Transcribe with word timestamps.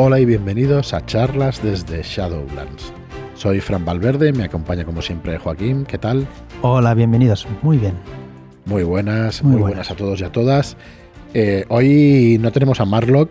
Hola 0.00 0.20
y 0.20 0.24
bienvenidos 0.24 0.94
a 0.94 1.04
charlas 1.04 1.60
desde 1.60 2.04
Shadowlands. 2.04 2.92
Soy 3.34 3.60
Fran 3.60 3.84
Valverde, 3.84 4.32
me 4.32 4.44
acompaña 4.44 4.84
como 4.84 5.02
siempre 5.02 5.38
Joaquín, 5.38 5.84
¿qué 5.84 5.98
tal? 5.98 6.24
Hola, 6.62 6.94
bienvenidos, 6.94 7.48
muy 7.62 7.78
bien. 7.78 7.94
Muy 8.64 8.84
buenas, 8.84 9.42
muy, 9.42 9.60
buenas. 9.60 9.90
a 9.90 9.96
todos 9.96 10.20
y 10.20 10.24
a 10.24 10.30
todas. 10.30 10.76
Eh, 11.34 11.64
hoy 11.68 12.38
no 12.40 12.52
tenemos 12.52 12.78
a 12.78 12.84
Marlock, 12.84 13.28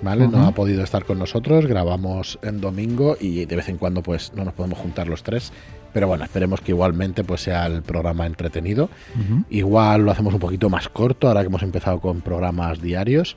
¿vale? 0.00 0.26
No 0.26 0.46
ha 0.46 0.52
podido 0.52 0.82
estar 0.82 1.04
con 1.04 1.18
nosotros, 1.18 1.66
grabamos 1.66 2.38
en 2.40 2.62
domingo 2.62 3.18
y 3.20 3.44
de 3.44 3.54
vez 3.54 3.68
en 3.68 3.76
cuando 3.76 4.02
pues 4.02 4.32
no 4.34 4.42
nos 4.42 4.54
podemos 4.54 4.78
juntar 4.78 5.08
los 5.08 5.22
tres. 5.22 5.52
Pero 5.92 6.08
bueno, 6.08 6.24
esperemos 6.24 6.62
que 6.62 6.72
igualmente 6.72 7.24
pues 7.24 7.42
sea 7.42 7.66
el 7.66 7.82
programa 7.82 8.24
entretenido. 8.24 8.88
Igual 9.50 10.06
lo 10.06 10.12
hacemos 10.12 10.32
un 10.32 10.40
poquito 10.40 10.70
más 10.70 10.88
corto 10.88 11.28
ahora 11.28 11.42
que 11.42 11.48
hemos 11.48 11.62
empezado 11.62 12.00
con 12.00 12.22
programas 12.22 12.80
diarios. 12.80 13.36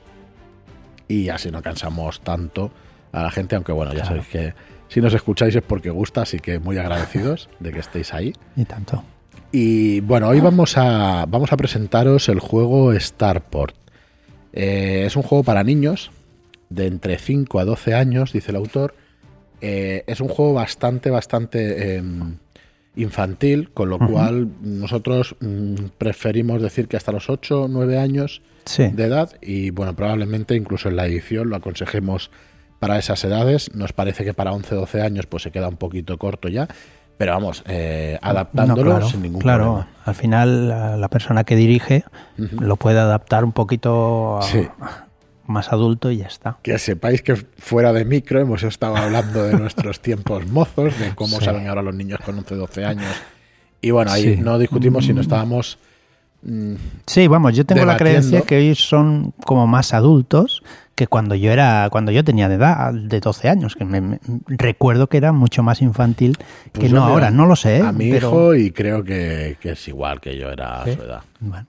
Y 1.10 1.28
así 1.28 1.50
no 1.50 1.60
cansamos 1.60 2.20
tanto 2.20 2.70
a 3.10 3.24
la 3.24 3.32
gente, 3.32 3.56
aunque 3.56 3.72
bueno, 3.72 3.92
ya 3.92 4.04
sabéis 4.04 4.28
que 4.28 4.54
si 4.86 5.00
nos 5.00 5.12
escucháis 5.12 5.56
es 5.56 5.62
porque 5.62 5.90
gusta, 5.90 6.22
así 6.22 6.38
que 6.38 6.60
muy 6.60 6.78
agradecidos 6.78 7.48
de 7.58 7.72
que 7.72 7.80
estéis 7.80 8.14
ahí. 8.14 8.32
Y 8.54 8.64
tanto. 8.64 9.02
Y 9.50 9.98
bueno, 10.02 10.28
hoy 10.28 10.38
vamos 10.38 10.76
a, 10.76 11.26
vamos 11.26 11.52
a 11.52 11.56
presentaros 11.56 12.28
el 12.28 12.38
juego 12.38 12.94
Starport. 12.94 13.74
Eh, 14.52 15.02
es 15.04 15.16
un 15.16 15.24
juego 15.24 15.42
para 15.42 15.64
niños 15.64 16.12
de 16.68 16.86
entre 16.86 17.18
5 17.18 17.58
a 17.58 17.64
12 17.64 17.94
años, 17.94 18.32
dice 18.32 18.52
el 18.52 18.56
autor. 18.56 18.94
Eh, 19.60 20.04
es 20.06 20.20
un 20.20 20.28
juego 20.28 20.54
bastante, 20.54 21.10
bastante 21.10 21.96
em, 21.96 22.36
infantil, 22.96 23.70
con 23.70 23.88
lo 23.88 23.98
cual 23.98 24.48
nosotros 24.62 25.36
mm, 25.40 25.74
preferimos 25.98 26.60
decir 26.60 26.88
que 26.88 26.96
hasta 26.96 27.12
los 27.12 27.30
8 27.30 27.62
o 27.62 27.68
9 27.68 27.98
años 27.98 28.42
de 28.76 29.04
edad 29.04 29.30
y 29.40 29.70
bueno, 29.70 29.94
probablemente 29.96 30.54
incluso 30.54 30.88
en 30.88 30.96
la 30.96 31.06
edición 31.06 31.50
lo 31.50 31.56
aconsejemos 31.56 32.30
para 32.78 32.98
esas 32.98 33.22
edades. 33.24 33.74
Nos 33.74 33.92
parece 33.92 34.24
que 34.24 34.34
para 34.34 34.52
11 34.52 34.74
o 34.74 34.80
12 34.80 35.02
años 35.02 35.26
pues 35.26 35.42
se 35.42 35.50
queda 35.50 35.68
un 35.68 35.76
poquito 35.76 36.18
corto 36.18 36.48
ya, 36.48 36.68
pero 37.16 37.32
vamos, 37.32 37.62
eh, 37.68 38.18
adaptándolo 38.22 39.02
sin 39.02 39.22
ningún 39.22 39.40
claro. 39.40 39.64
problema. 39.64 39.88
Al 40.04 40.14
final 40.14 41.00
la, 41.00 41.08
persona 41.08 41.44
que 41.44 41.56
dirige 41.56 42.04
lo 42.36 42.76
puede 42.76 42.98
adaptar 42.98 43.44
un 43.44 43.52
poquito 43.52 44.38
a, 44.38 45.06
más 45.50 45.72
adulto 45.72 46.10
y 46.10 46.18
ya 46.18 46.26
está. 46.26 46.58
Que 46.62 46.78
sepáis 46.78 47.22
que 47.22 47.36
fuera 47.36 47.92
de 47.92 48.04
micro 48.04 48.40
hemos 48.40 48.62
estado 48.62 48.96
hablando 48.96 49.42
de 49.42 49.58
nuestros 49.58 50.00
tiempos 50.02 50.46
mozos, 50.46 50.98
de 50.98 51.14
cómo 51.14 51.40
salen 51.40 51.68
ahora 51.68 51.82
los 51.82 51.94
niños 51.94 52.20
con 52.24 52.38
11, 52.38 52.54
12 52.54 52.84
años. 52.84 53.14
Y 53.80 53.90
bueno, 53.90 54.10
ahí 54.12 54.36
no 54.36 54.58
discutimos 54.58 55.04
si 55.06 55.12
no 55.12 55.20
estábamos... 55.20 55.78
Mm, 56.42 56.74
sí, 57.06 57.26
vamos, 57.28 57.54
yo 57.54 57.66
tengo 57.66 57.84
la 57.84 57.96
creencia 57.96 58.42
que 58.42 58.56
hoy 58.56 58.74
son 58.74 59.32
como 59.44 59.66
más 59.66 59.92
adultos 59.92 60.62
que 60.94 61.06
cuando 61.06 61.34
yo 61.34 61.50
era 61.50 61.88
cuando 61.90 62.12
yo 62.12 62.22
tenía 62.24 62.48
de 62.48 62.56
edad 62.56 62.92
de 62.92 63.20
12 63.20 63.48
años 63.48 63.74
que 63.74 63.86
me, 63.86 64.18
recuerdo 64.48 65.08
que 65.08 65.16
era 65.16 65.32
mucho 65.32 65.62
más 65.62 65.80
infantil 65.80 66.36
que 66.72 66.80
pues 66.80 66.92
no 66.92 67.02
ahora. 67.02 67.30
no 67.30 67.46
lo 67.46 67.56
sé 67.56 67.80
a 67.80 67.90
mi 67.90 68.06
hijo 68.08 68.54
y 68.54 68.70
creo 68.70 69.02
que, 69.02 69.56
es 69.62 69.88
igual 69.88 70.20
que 70.20 70.36
yo 70.36 70.50
era 70.50 70.82
a 70.82 70.84
su 70.84 71.02
edad. 71.02 71.22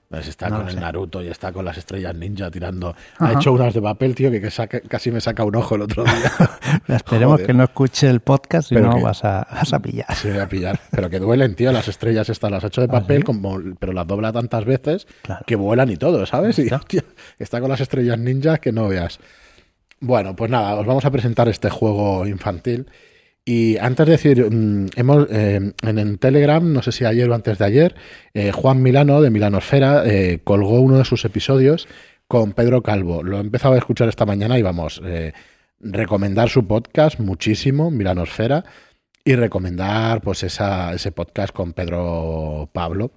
Pues 0.08 0.28
está 0.28 0.50
con 0.50 0.68
el 0.68 0.78
Naruto 0.78 1.22
y 1.22 1.28
está 1.28 1.50
con 1.50 1.64
las 1.64 1.78
estrellas 1.78 2.14
ninja 2.14 2.50
tirando. 2.50 2.94
Ha 3.18 3.32
hecho 3.32 3.54
unas 3.54 3.72
de 3.72 3.80
papel 3.80 4.14
tío 4.14 4.30
que, 4.30 4.46
casi 4.86 5.10
me 5.10 5.20
saca 5.22 5.44
un 5.44 5.56
ojo 5.56 5.76
el 5.76 5.82
otro 5.82 6.04
día. 6.04 6.30
Esperemos 6.88 7.40
que 7.40 7.54
no 7.54 7.64
escuche 7.64 8.10
el 8.10 8.20
podcast 8.20 8.70
y 8.70 8.74
no 8.74 9.00
vas, 9.00 9.24
a, 9.24 9.46
vas 9.50 9.72
a 9.72 9.80
pillar. 9.80 10.14
Sí 10.14 10.28
voy 10.28 10.40
a 10.40 10.48
pillar. 10.48 10.78
Pero 10.90 11.08
que 11.08 11.18
duelen 11.18 11.54
tío 11.54 11.72
las 11.72 11.88
estrellas 11.88 12.28
estas 12.28 12.50
las 12.50 12.64
ha 12.64 12.66
hecho 12.66 12.82
de 12.82 12.88
¿Ah, 12.88 13.00
papel 13.00 13.24
como, 13.24 13.58
pero 13.78 13.94
las 13.94 14.06
dobla 14.06 14.30
tantas 14.30 14.66
veces 14.66 15.06
que 15.46 15.56
vuelan 15.56 15.90
y 15.90 15.96
todo 15.96 16.26
¿sabes? 16.26 16.58
y 16.58 16.68
está 17.38 17.60
con 17.60 17.70
las 17.70 17.80
estrellas 17.80 18.18
ninja 18.18 18.58
que 18.58 18.72
no 18.72 18.88
veas 18.88 19.20
bueno, 20.00 20.34
pues 20.34 20.50
nada, 20.50 20.74
os 20.74 20.84
vamos 20.84 21.04
a 21.04 21.10
presentar 21.10 21.48
este 21.48 21.70
juego 21.70 22.26
infantil. 22.26 22.86
Y 23.44 23.76
antes 23.78 24.06
de 24.06 24.12
decir, 24.12 24.50
mm, 24.50 24.90
hemos 24.96 25.26
eh, 25.30 25.72
en, 25.82 26.18
Telegram, 26.18 26.72
no 26.72 26.82
sé 26.82 26.92
si 26.92 27.04
ayer 27.04 27.28
o 27.28 27.34
antes 27.34 27.58
de 27.58 27.64
ayer, 27.64 27.94
eh, 28.34 28.52
Juan 28.52 28.82
Milano 28.82 29.20
de 29.20 29.30
Milanosfera 29.30 30.04
eh, 30.06 30.40
colgó 30.44 30.80
uno 30.80 30.98
de 30.98 31.04
sus 31.04 31.24
episodios 31.24 31.88
con 32.28 32.52
Pedro 32.52 32.82
Calvo. 32.82 33.22
Lo 33.22 33.38
he 33.38 33.40
empezado 33.40 33.74
a 33.74 33.78
escuchar 33.78 34.08
esta 34.08 34.26
mañana 34.26 34.58
y 34.58 34.62
vamos, 34.62 35.02
recomendar 35.80 36.48
su 36.48 36.66
podcast 36.66 37.18
muchísimo, 37.20 37.90
Milanosfera, 37.90 38.64
y 39.24 39.34
recomendar 39.34 40.20
pues 40.22 40.42
ese 40.42 41.12
podcast 41.12 41.52
con 41.52 41.74
Pedro 41.74 42.70
Pablo, 42.72 43.12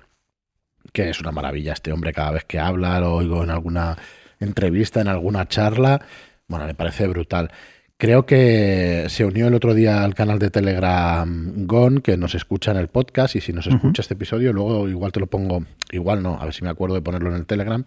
que 0.91 1.09
es 1.09 1.19
una 1.19 1.31
maravilla 1.31 1.73
este 1.73 1.91
hombre 1.91 2.13
cada 2.13 2.31
vez 2.31 2.45
que 2.45 2.59
habla, 2.59 2.99
lo 2.99 3.15
oigo 3.15 3.43
en 3.43 3.51
alguna 3.51 3.97
entrevista, 4.45 5.01
en 5.01 5.09
alguna 5.09 5.47
charla 5.47 6.01
bueno, 6.47 6.65
me 6.65 6.75
parece 6.75 7.07
brutal. 7.07 7.51
Creo 7.97 8.25
que 8.25 9.05
se 9.07 9.23
unió 9.23 9.47
el 9.47 9.53
otro 9.53 9.73
día 9.73 10.03
al 10.03 10.15
canal 10.15 10.37
de 10.37 10.49
Telegram 10.49 11.65
Gon, 11.65 12.01
que 12.01 12.17
nos 12.17 12.35
escucha 12.35 12.71
en 12.71 12.77
el 12.77 12.89
podcast, 12.89 13.35
y 13.35 13.41
si 13.41 13.53
nos 13.53 13.67
escucha 13.67 14.01
este 14.01 14.15
episodio, 14.15 14.51
luego 14.51 14.89
igual 14.89 15.13
te 15.13 15.21
lo 15.21 15.27
pongo, 15.27 15.63
igual 15.91 16.21
no, 16.21 16.37
a 16.39 16.43
ver 16.43 16.53
si 16.53 16.63
me 16.63 16.69
acuerdo 16.69 16.95
de 16.95 17.01
ponerlo 17.01 17.29
en 17.29 17.35
el 17.35 17.45
Telegram. 17.45 17.83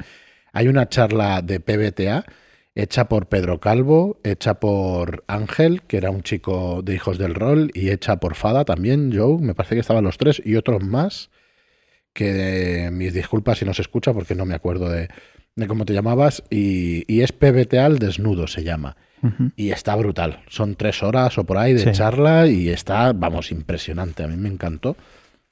Hay 0.53 0.69
una 0.69 0.89
charla 0.89 1.43
de 1.43 1.61
PBTA 1.61 2.25
hecha 2.75 3.09
por 3.09 3.27
Pedro 3.27 3.61
Calvo, 3.61 4.19
hecha 4.25 4.55
por 4.55 5.25
Ángel, 5.27 5.83
que 5.83 5.99
era 5.99 6.11
un 6.11 6.23
chico 6.23 6.81
de 6.83 6.95
Hijos 6.95 7.19
del 7.19 7.35
Rol, 7.35 7.71
y 7.75 7.91
hecha 7.91 8.17
por 8.17 8.35
Fada 8.35 8.65
también, 8.65 9.13
Joe, 9.15 9.39
me 9.39 9.55
parece 9.55 9.75
que 9.75 9.83
estaban 9.83 10.05
los 10.05 10.17
tres, 10.17 10.41
y 10.43 10.57
otros 10.57 10.83
más, 10.83 11.29
que 12.15 12.89
mis 12.93 13.13
disculpas 13.13 13.59
si 13.59 13.67
nos 13.67 13.79
escucha 13.79 14.15
porque 14.15 14.35
no 14.35 14.47
me 14.47 14.55
acuerdo 14.55 14.89
de, 14.89 15.09
de 15.59 15.67
cómo 15.67 15.85
te 15.85 15.93
llamabas, 15.93 16.43
y, 16.51 17.05
y 17.13 17.23
es 17.23 17.33
PBT 17.33 17.75
al 17.75 17.99
desnudo, 17.99 18.47
se 18.47 18.63
llama. 18.63 18.97
Y 19.57 19.71
está 19.73 19.97
brutal. 19.97 20.43
Son 20.49 20.77
tres 20.77 21.03
horas 21.03 21.39
o 21.39 21.45
por 21.45 21.59
ahí 21.59 21.75
de 21.75 21.91
charla 21.93 22.47
y 22.47 22.69
está, 22.69 23.13
vamos, 23.13 23.51
impresionante. 23.51 24.23
A 24.23 24.29
mí 24.29 24.37
me 24.37 24.49
encantó. 24.49 24.97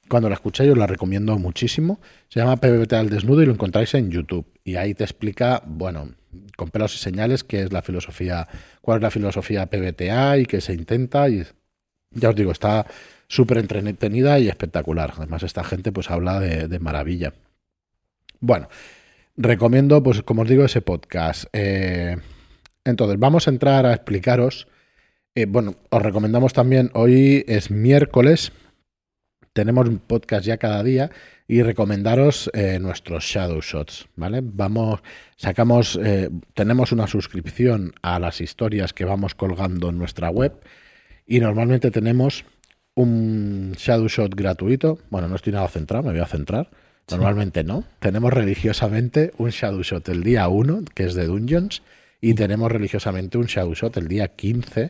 Cuando 0.07 0.29
la 0.29 0.35
escuché 0.35 0.65
yo 0.65 0.73
la 0.73 0.87
recomiendo 0.87 1.37
muchísimo. 1.37 1.99
Se 2.29 2.39
llama 2.39 2.55
PBT 2.55 2.93
al 2.93 3.09
desnudo 3.09 3.43
y 3.43 3.45
lo 3.45 3.51
encontráis 3.51 3.93
en 3.95 4.09
YouTube. 4.09 4.45
Y 4.63 4.77
ahí 4.77 4.93
te 4.93 5.03
explica, 5.03 5.61
bueno, 5.65 6.11
con 6.55 6.69
pelos 6.69 6.95
y 6.95 6.97
señales, 6.97 7.43
qué 7.43 7.63
es 7.63 7.73
la 7.73 7.81
filosofía, 7.81 8.47
cuál 8.79 8.99
es 8.99 9.03
la 9.03 9.11
filosofía 9.11 9.65
PBTA 9.65 10.37
y 10.37 10.45
qué 10.45 10.61
se 10.61 10.73
intenta. 10.73 11.27
Y 11.27 11.43
ya 12.11 12.29
os 12.29 12.35
digo, 12.35 12.53
está 12.53 12.85
súper 13.27 13.57
entretenida 13.57 14.39
y 14.39 14.47
espectacular. 14.47 15.13
Además, 15.17 15.43
esta 15.43 15.65
gente 15.65 15.91
pues 15.91 16.09
habla 16.09 16.39
de, 16.39 16.69
de 16.69 16.79
maravilla. 16.79 17.33
Bueno, 18.39 18.69
recomiendo, 19.37 20.01
pues 20.03 20.23
como 20.23 20.41
os 20.41 20.49
digo, 20.49 20.65
ese 20.65 20.81
podcast. 20.81 21.45
Eh, 21.53 22.17
entonces, 22.83 23.19
vamos 23.19 23.47
a 23.47 23.51
entrar 23.51 23.85
a 23.85 23.93
explicaros. 23.93 24.67
Eh, 25.35 25.45
bueno, 25.45 25.75
os 25.89 26.01
recomendamos 26.01 26.53
también, 26.53 26.89
hoy 26.93 27.45
es 27.47 27.69
miércoles, 27.69 28.51
tenemos 29.53 29.87
un 29.87 29.99
podcast 29.99 30.45
ya 30.45 30.57
cada 30.57 30.83
día 30.83 31.11
y 31.47 31.61
recomendaros 31.61 32.49
eh, 32.53 32.79
nuestros 32.79 33.23
Shadow 33.23 33.61
Shots, 33.61 34.07
¿vale? 34.15 34.41
Vamos, 34.43 35.01
sacamos, 35.35 35.99
tenemos 36.53 36.91
una 36.91 37.07
suscripción 37.07 37.93
a 38.01 38.19
las 38.19 38.41
historias 38.41 38.93
que 38.93 39.05
vamos 39.05 39.35
colgando 39.35 39.89
en 39.89 39.99
nuestra 39.99 40.29
web 40.29 40.53
y 41.25 41.39
normalmente 41.39 41.91
tenemos 41.91 42.45
un 42.95 43.73
Shadow 43.77 44.07
Shot 44.07 44.35
gratuito. 44.35 44.99
Bueno, 45.11 45.27
no 45.27 45.35
estoy 45.35 45.53
nada 45.53 45.67
centrado, 45.67 46.03
me 46.03 46.11
voy 46.11 46.21
a 46.21 46.25
centrar 46.25 46.69
Normalmente 47.09 47.63
no. 47.63 47.83
Tenemos 47.99 48.33
religiosamente 48.33 49.31
un 49.37 49.49
Shadow 49.49 49.81
Shot 49.81 50.09
el 50.09 50.23
día 50.23 50.47
1, 50.47 50.81
que 50.93 51.05
es 51.05 51.13
de 51.13 51.25
Dungeons, 51.27 51.81
y 52.19 52.33
tenemos 52.33 52.71
religiosamente 52.71 53.37
un 53.37 53.45
Shadow 53.45 53.73
Shot 53.73 53.95
el 53.97 54.07
día 54.07 54.27
15, 54.29 54.89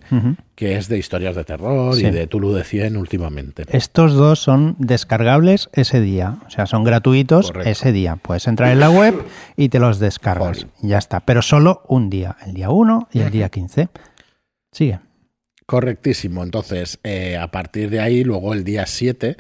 que 0.56 0.78
es 0.78 0.88
de 0.88 0.98
historias 0.98 1.36
de 1.36 1.44
terror 1.44 1.98
y 2.00 2.10
de 2.10 2.26
Tulu 2.26 2.54
de 2.54 2.64
100 2.64 2.98
últimamente. 2.98 3.66
Estos 3.70 4.14
dos 4.14 4.40
son 4.40 4.76
descargables 4.80 5.70
ese 5.74 6.00
día, 6.00 6.38
o 6.48 6.50
sea, 6.50 6.66
son 6.66 6.84
gratuitos 6.84 7.52
ese 7.66 7.92
día. 7.92 8.16
Puedes 8.16 8.48
entrar 8.48 8.72
en 8.72 8.80
la 8.80 8.90
web 8.90 9.14
y 9.56 9.70
te 9.70 9.80
los 9.80 10.00
descargas. 10.00 10.66
Ya 10.82 10.98
está, 10.98 11.20
pero 11.20 11.42
solo 11.42 11.84
un 11.88 12.10
día, 12.10 12.38
el 12.46 12.54
día 12.54 12.70
1 12.70 13.10
y 13.12 13.20
el 13.20 13.32
día 13.32 13.50
15. 13.50 13.90
Sigue. 14.72 15.00
Correctísimo. 15.68 16.44
Entonces, 16.44 16.98
eh, 17.04 17.36
a 17.36 17.52
partir 17.52 17.90
de 17.90 18.00
ahí, 18.00 18.24
luego 18.24 18.54
el 18.54 18.64
día 18.64 18.86
7 18.86 19.36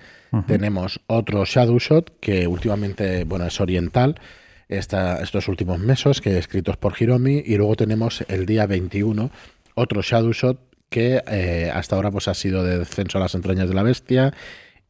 tenemos 0.46 1.00
otro 1.08 1.46
Shadow 1.46 1.80
Shot 1.80 2.20
que 2.20 2.48
últimamente, 2.48 3.24
bueno, 3.24 3.48
es 3.48 3.60
oriental. 3.62 4.20
estos 4.68 5.48
últimos 5.48 5.80
meses, 5.80 6.20
que 6.20 6.38
escritos 6.38 6.76
por 6.76 6.94
Hiromi, 7.00 7.42
y 7.46 7.56
luego 7.56 7.78
tenemos 7.78 8.26
el 8.28 8.46
día 8.46 8.66
21 8.68 9.32
otro 9.76 10.02
Shadow 10.02 10.34
Shot 10.34 10.60
que 10.90 11.24
eh, 11.28 11.72
hasta 11.74 11.96
ahora 11.96 12.12
pues 12.12 12.28
ha 12.28 12.34
sido 12.34 12.64
de 12.64 12.80
descenso 12.80 13.18
a 13.18 13.22
las 13.22 13.34
entrañas 13.34 13.70
de 13.70 13.76
la 13.76 13.84
bestia 13.84 14.34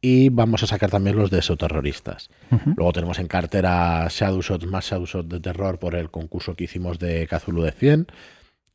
y 0.01 0.29
vamos 0.29 0.63
a 0.63 0.67
sacar 0.67 0.89
también 0.89 1.17
los 1.17 1.29
de 1.29 1.39
esoterroristas. 1.39 2.29
Luego 2.75 2.93
tenemos 2.93 3.19
en 3.19 3.27
cartera 3.27 4.07
Shadow 4.09 4.41
Shots 4.41 4.65
más 4.65 4.89
Shadow 4.89 5.05
Shot 5.05 5.27
de 5.27 5.39
terror 5.39 5.77
por 5.77 5.93
el 5.93 6.09
concurso 6.09 6.55
que 6.55 6.63
hicimos 6.63 6.97
de 6.97 7.27
Cthulhu 7.27 7.61
de 7.61 7.71
100 7.71 8.07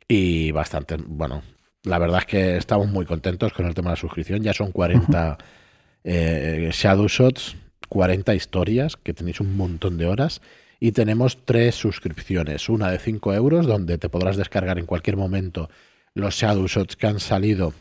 y 0.06 0.50
bastante, 0.53 0.97
bueno, 0.97 1.43
la 1.84 1.99
verdad 1.99 2.20
es 2.20 2.26
que 2.26 2.56
estamos 2.56 2.88
muy 2.88 3.05
contentos 3.06 3.52
con 3.52 3.67
el 3.67 3.75
tema 3.75 3.90
de 3.90 3.96
la 3.96 4.00
suscripción, 4.00 4.43
ya 4.43 4.52
son 4.52 4.73
40 4.73 5.38
eh, 6.05 6.70
Shadow 6.73 7.08
Shots, 7.08 7.56
40 7.88 8.34
historias, 8.34 8.96
que 8.96 9.14
tenéis 9.14 9.40
un 9.40 9.56
montón 9.56 9.99
de 9.99 10.06
horas. 10.06 10.40
Y 10.81 10.93
tenemos 10.93 11.38
tres 11.44 11.76
suscripciones. 11.76 12.69
Una 12.69 12.90
de 12.90 12.99
5 12.99 13.34
euros, 13.34 13.67
donde 13.67 13.99
te 13.99 14.08
podrás 14.08 14.37
descargar 14.37 14.81
en 14.81 14.87
cualquier 14.87 15.17
momento 15.17 15.70
los 16.14 16.34
Shadow 16.34 16.67
Shots 16.67 16.96
que 16.96 17.06
han 17.06 17.20
salido 17.20 17.73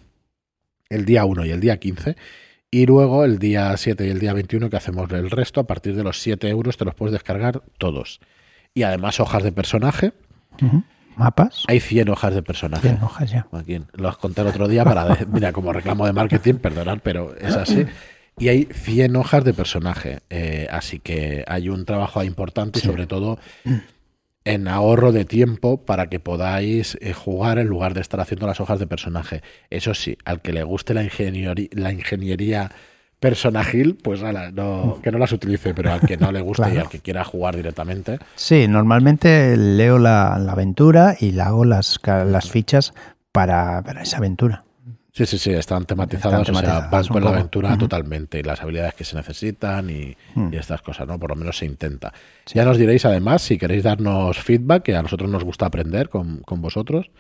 el 0.90 1.06
día 1.06 1.26
1 1.26 1.46
y 1.46 1.50
el 1.50 1.60
día 1.60 1.78
15. 1.78 2.16
Y 2.70 2.86
luego 2.86 3.26
el 3.26 3.40
día 3.40 3.76
7 3.76 4.06
y 4.06 4.10
el 4.10 4.20
día 4.20 4.34
21 4.34 4.70
que 4.70 4.78
hacemos 4.78 5.10
el 5.12 5.32
resto, 5.32 5.62
a 5.62 5.68
partir 5.68 5.96
de 5.96 6.04
los 6.04 6.22
7 6.22 6.48
euros 6.50 6.78
te 6.78 6.86
los 6.86 6.94
puedes 6.94 7.14
descargar 7.14 7.64
todos. 7.78 8.20
Y 8.74 8.84
además 8.84 9.20
hojas 9.20 9.44
de 9.44 9.52
personaje. 9.52 10.14
¿Mapas? 11.16 11.64
Hay 11.68 11.80
100 11.80 12.10
hojas 12.10 12.34
de 12.34 12.44
personaje. 12.44 12.90
100 12.90 13.04
hojas 13.04 13.32
ya. 13.32 13.48
Aquí, 13.52 13.80
los 13.94 14.18
conté 14.18 14.42
el 14.42 14.48
otro 14.48 14.68
día 14.68 14.84
para, 14.84 15.18
mira, 15.32 15.52
como 15.52 15.74
reclamo 15.74 16.06
de 16.06 16.14
marketing, 16.14 16.56
perdonad, 16.56 17.00
pero 17.04 17.36
es 17.38 17.56
así. 17.56 17.86
Y 18.40 18.48
hay 18.48 18.68
100 18.72 19.16
hojas 19.16 19.44
de 19.44 19.54
personaje. 19.54 20.20
Eh, 20.30 20.68
así 20.72 21.00
que 21.00 21.44
hay 21.48 21.70
un 21.70 21.86
trabajo 21.86 22.24
importante 22.24 22.80
y 22.80 22.82
sobre 22.82 23.08
todo 23.08 23.40
en 24.46 24.68
ahorro 24.68 25.12
de 25.12 25.26
tiempo 25.26 25.86
para 25.86 26.10
que 26.10 26.20
podáis 26.20 26.98
eh, 27.02 27.14
jugar 27.14 27.60
en 27.60 27.68
lugar 27.68 27.94
de 27.94 28.02
estar 28.02 28.20
haciendo 28.20 28.48
las 28.48 28.60
hojas 28.60 28.80
de 28.80 28.88
personaje. 28.88 29.44
Eso 29.70 29.94
sí, 29.94 30.18
al 30.26 30.42
que 30.42 30.54
le 30.54 30.64
guste 30.64 30.94
la 30.94 31.04
ingeniería 31.04 32.72
personajil, 33.22 33.96
pues 33.96 34.22
no, 34.22 35.00
que 35.02 35.12
no 35.12 35.20
las 35.20 35.32
utilice, 35.32 35.74
pero 35.76 35.94
al 35.94 36.02
que 36.02 36.18
no 36.18 36.32
le 36.32 36.42
guste 36.42 36.74
y 36.74 36.78
al 36.78 36.90
que 36.90 37.00
quiera 37.00 37.24
jugar 37.24 37.56
directamente. 37.56 38.18
Sí, 38.36 38.68
normalmente 38.68 39.56
leo 39.56 40.00
la, 40.00 40.34
aventura 40.34 41.16
y 41.20 41.32
le 41.32 41.44
hago 41.44 41.64
las, 41.64 42.00
las 42.04 42.50
fichas 42.50 42.94
para, 43.32 43.84
para 43.84 44.02
esa 44.02 44.18
aventura. 44.18 44.66
Sí, 45.14 45.26
sí, 45.26 45.38
sí, 45.38 45.52
están 45.52 45.86
tematizadas, 45.86 46.50
o 46.50 46.54
sea, 46.54 46.88
van 46.90 47.06
con 47.08 47.24
la 47.24 47.32
aventura 47.32 47.78
totalmente 47.78 48.40
y 48.40 48.44
las 48.44 48.62
habilidades 48.62 48.94
que 48.94 49.04
se 49.04 49.18
necesitan 49.18 49.90
y, 49.90 50.16
hmm. 50.36 50.54
estas 50.54 50.82
cosas, 50.82 51.06
¿no? 51.06 51.20
Por 51.20 51.30
lo 51.30 51.36
menos 51.36 51.58
se 51.58 51.66
intenta. 51.66 52.14
Ya 52.48 52.64
nos 52.64 52.78
diréis 52.78 53.06
además 53.06 53.42
si 53.42 53.58
queréis 53.58 53.84
darnos 53.84 54.40
feedback, 54.40 54.84
que 54.84 54.96
a 54.96 55.02
nosotros 55.04 55.30
nos 55.30 55.44
gusta 55.44 55.66
aprender 55.66 56.10
con, 56.10 56.42
vosotros. 56.48 57.12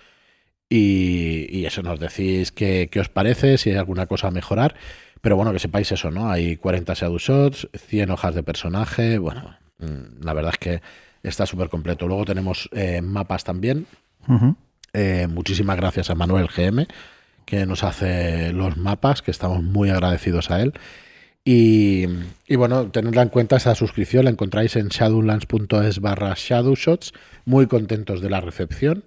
Y, 0.69 1.65
eso 1.65 1.83
nos 1.83 2.00
decís 2.00 2.53
qué, 2.53 2.89
os 2.98 3.09
parece, 3.09 3.57
si 3.57 3.71
hay 3.71 3.75
alguna 3.75 4.07
cosa 4.07 4.30
a 4.30 4.31
mejorar. 4.31 4.75
Pero 5.21 5.35
bueno, 5.35 5.53
que 5.53 5.59
sepáis 5.59 5.91
eso, 5.91 6.12
¿no? 6.12 6.29
Hay 6.31 6.57
40 6.57 6.94
Shadow 6.94 7.18
Shots, 7.18 7.69
100 7.73 8.09
hojas 8.12 8.35
de 8.35 8.44
personaje. 8.44 9.18
Bueno, 9.19 9.56
mm, 9.77 10.23
la 10.23 10.33
verdad 10.33 10.53
es 10.53 10.59
que 10.59 10.81
está 11.23 11.45
súper 11.45 11.69
completo. 11.69 12.07
Luego 12.07 12.25
tenemos 12.25 12.69
eh, 12.73 13.01
mapas 13.01 13.44
también. 13.44 13.85
Eh, 14.94 15.27
muchísimas 15.29 15.77
gracias 15.77 16.09
a 16.09 16.15
Manuel 16.15 16.47
GM 16.47 16.88
que 17.45 17.65
nos 17.65 17.83
hace 17.83 18.53
los 18.53 18.77
mapas, 18.77 19.21
que 19.21 19.31
estamos 19.31 19.62
muy 19.62 19.89
agradecidos 19.89 20.51
a 20.51 20.62
él. 20.62 20.73
Y, 21.44 22.06
bueno, 22.56 22.91
tenedla 22.91 23.24
en 23.24 23.29
cuenta 23.29 23.57
esa 23.57 23.74
suscripción, 23.74 24.25
la 24.25 24.31
encontráis 24.31 24.75
en 24.75 24.89
shadowlands.es 24.89 26.00
barra 26.00 26.33
shadowshots, 26.38 27.13
muy 27.45 27.65
contentos 27.65 28.21
de 28.21 28.29
la 28.29 28.41
recepción 28.41 29.03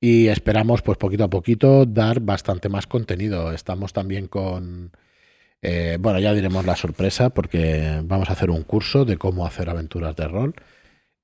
y 0.00 0.28
esperamos 0.28 0.82
pues 0.82 0.96
poquito 0.96 1.24
a 1.24 1.30
poquito 1.30 1.84
dar 1.84 2.20
bastante 2.20 2.70
más 2.70 2.86
contenido. 2.86 3.52
Estamos 3.52 3.92
también 3.92 4.28
con, 4.28 4.92
eh, 5.66 5.96
bueno, 5.98 6.18
ya 6.18 6.34
diremos 6.34 6.66
la 6.66 6.76
sorpresa 6.76 7.30
porque 7.30 8.02
vamos 8.04 8.28
a 8.28 8.34
hacer 8.34 8.50
un 8.50 8.64
curso 8.64 9.06
de 9.06 9.16
cómo 9.16 9.46
hacer 9.46 9.70
aventuras 9.70 10.14
de 10.14 10.28
rol 10.28 10.54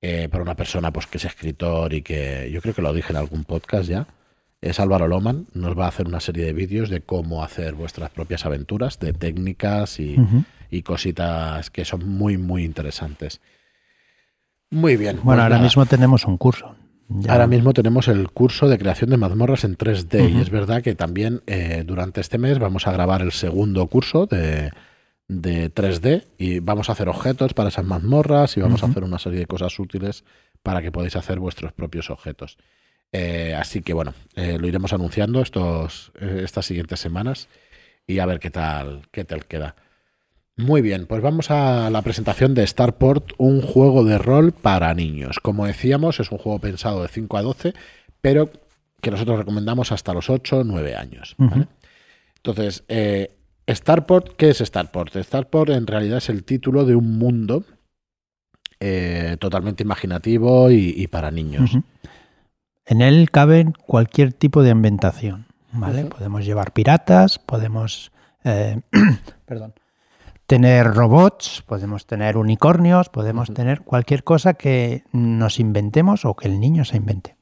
eh, 0.01 0.29
para 0.31 0.41
una 0.41 0.55
persona 0.55 0.91
pues 0.91 1.05
que 1.05 1.19
es 1.19 1.25
escritor 1.25 1.93
y 1.93 2.01
que 2.01 2.49
yo 2.51 2.59
creo 2.59 2.73
que 2.73 2.81
lo 2.81 2.91
dije 2.91 3.13
en 3.13 3.17
algún 3.17 3.43
podcast 3.43 3.87
ya 3.87 4.07
es 4.59 4.79
Álvaro 4.79 5.07
Loman. 5.07 5.45
Nos 5.53 5.77
va 5.77 5.85
a 5.85 5.89
hacer 5.89 6.07
una 6.07 6.19
serie 6.19 6.45
de 6.45 6.53
vídeos 6.53 6.89
de 6.89 7.01
cómo 7.01 7.43
hacer 7.43 7.75
vuestras 7.75 8.09
propias 8.09 8.43
aventuras, 8.45 8.99
de 8.99 9.13
técnicas 9.13 9.99
y, 9.99 10.15
cositas 10.83 11.69
que 11.69 11.85
son 11.85 12.09
muy, 12.09 12.37
muy 12.37 12.63
interesantes. 12.63 13.41
Muy 14.71 14.97
bien. 14.97 15.17
Bueno, 15.17 15.41
pues 15.41 15.43
ahora 15.43 15.59
mismo 15.59 15.85
tenemos 15.85 16.25
un 16.25 16.37
curso. 16.37 16.75
Ahora 17.27 17.47
mismo 17.47 17.73
tenemos 17.73 18.07
el 18.07 18.29
curso 18.29 18.67
de 18.67 18.77
creación 18.77 19.09
de 19.09 19.17
mazmorras 19.17 19.63
en 19.63 19.77
3D 19.77 20.31
y 20.31 20.41
es 20.41 20.49
verdad 20.49 20.81
que 20.81 20.95
también 20.95 21.41
eh, 21.47 21.83
durante 21.85 22.21
este 22.21 22.37
mes 22.37 22.59
vamos 22.59 22.87
a 22.87 22.91
grabar 22.91 23.21
el 23.21 23.31
segundo 23.31 23.87
curso 23.87 24.25
de, 24.25 24.71
de 25.31 25.73
3D 25.73 26.25
y 26.37 26.59
vamos 26.59 26.89
a 26.89 26.91
hacer 26.91 27.07
objetos 27.07 27.53
para 27.53 27.69
esas 27.69 27.85
mazmorras 27.85 28.57
y 28.57 28.61
vamos 28.61 28.83
a 28.83 28.87
hacer 28.87 29.03
una 29.03 29.17
serie 29.17 29.39
de 29.39 29.45
cosas 29.45 29.77
útiles 29.79 30.25
para 30.61 30.81
que 30.81 30.91
podáis 30.91 31.15
hacer 31.15 31.39
vuestros 31.39 31.71
propios 31.71 32.09
objetos. 32.09 32.57
Eh, 33.13 33.55
así 33.57 33.81
que 33.81 33.93
bueno, 33.93 34.13
eh, 34.35 34.57
lo 34.59 34.67
iremos 34.67 34.93
anunciando 34.93 35.41
estos, 35.41 36.11
eh, 36.19 36.41
estas 36.43 36.65
siguientes 36.65 36.99
semanas 36.99 37.47
y 38.07 38.19
a 38.19 38.25
ver 38.25 38.39
qué 38.39 38.51
tal, 38.51 39.07
qué 39.11 39.23
tal 39.23 39.45
queda. 39.45 39.75
Muy 40.61 40.81
bien, 40.81 41.05
pues 41.07 41.21
vamos 41.21 41.51
a 41.51 41.89
la 41.89 42.01
presentación 42.01 42.53
de 42.53 42.65
Starport, 42.65 43.31
un 43.37 43.61
juego 43.61 44.03
de 44.03 44.17
rol 44.17 44.51
para 44.51 44.93
niños. 44.93 45.39
Como 45.39 45.65
decíamos, 45.65 46.19
es 46.19 46.31
un 46.31 46.37
juego 46.37 46.59
pensado 46.59 47.01
de 47.01 47.07
5 47.07 47.37
a 47.37 47.41
12, 47.41 47.73
pero 48.21 48.49
que 49.01 49.11
nosotros 49.11 49.39
recomendamos 49.39 49.91
hasta 49.91 50.13
los 50.13 50.29
8 50.29 50.59
o 50.59 50.63
9 50.63 50.95
años. 50.95 51.35
Entonces, 52.37 52.83
Starport, 53.67 54.35
¿qué 54.35 54.49
es 54.49 54.59
Starport? 54.59 55.15
Starport 55.15 55.71
en 55.71 55.87
realidad 55.87 56.17
es 56.17 56.29
el 56.29 56.43
título 56.43 56.85
de 56.85 56.95
un 56.95 57.17
mundo 57.17 57.63
totalmente 59.39 59.83
imaginativo 59.83 60.69
y, 60.71 61.07
para 61.07 61.31
niños. 61.31 61.71
En 62.85 63.01
él 63.01 63.31
cabe 63.31 63.71
cualquier 63.85 64.33
tipo 64.33 64.63
de 64.63 64.71
ambientación. 64.71 65.45
¿vale? 65.71 66.05
Podemos 66.05 66.45
llevar 66.45 66.73
piratas, 66.73 67.39
podemos 67.39 68.11
eh, 68.43 68.81
perdón, 69.45 69.73
tener 70.51 70.85
robots, 70.85 71.63
podemos 71.65 72.05
tener 72.05 72.35
unicornios, 72.35 73.07
podemos 73.07 73.53
tener 73.53 73.83
cualquier 73.83 74.25
cosa 74.25 74.55
que 74.55 75.05
nos 75.13 75.61
inventemos 75.61 76.25
o 76.25 76.35
que 76.35 76.49
el 76.49 76.59
niño 76.59 76.83
se 76.83 76.97
invente. 76.97 77.37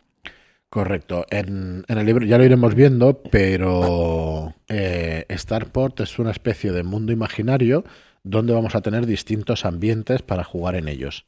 Correcto. 0.69 1.25
En, 1.31 1.85
el 1.87 2.05
libro 2.05 2.23
ya 2.27 2.37
lo 2.37 2.45
iremos 2.45 2.75
viendo, 2.75 3.23
pero 3.31 4.53
eh, 4.67 5.25
Starport 5.27 6.01
es 6.01 6.19
una 6.19 6.29
especie 6.29 6.71
de 6.71 6.83
mundo 6.83 7.11
imaginario 7.11 7.83
donde 8.21 8.53
vamos 8.53 8.75
a 8.75 8.81
tener 8.81 9.07
distintos 9.07 9.65
ambientes 9.65 10.21
para 10.21 10.43
jugar 10.43 10.75
en 10.75 10.87
ellos. 10.87 11.25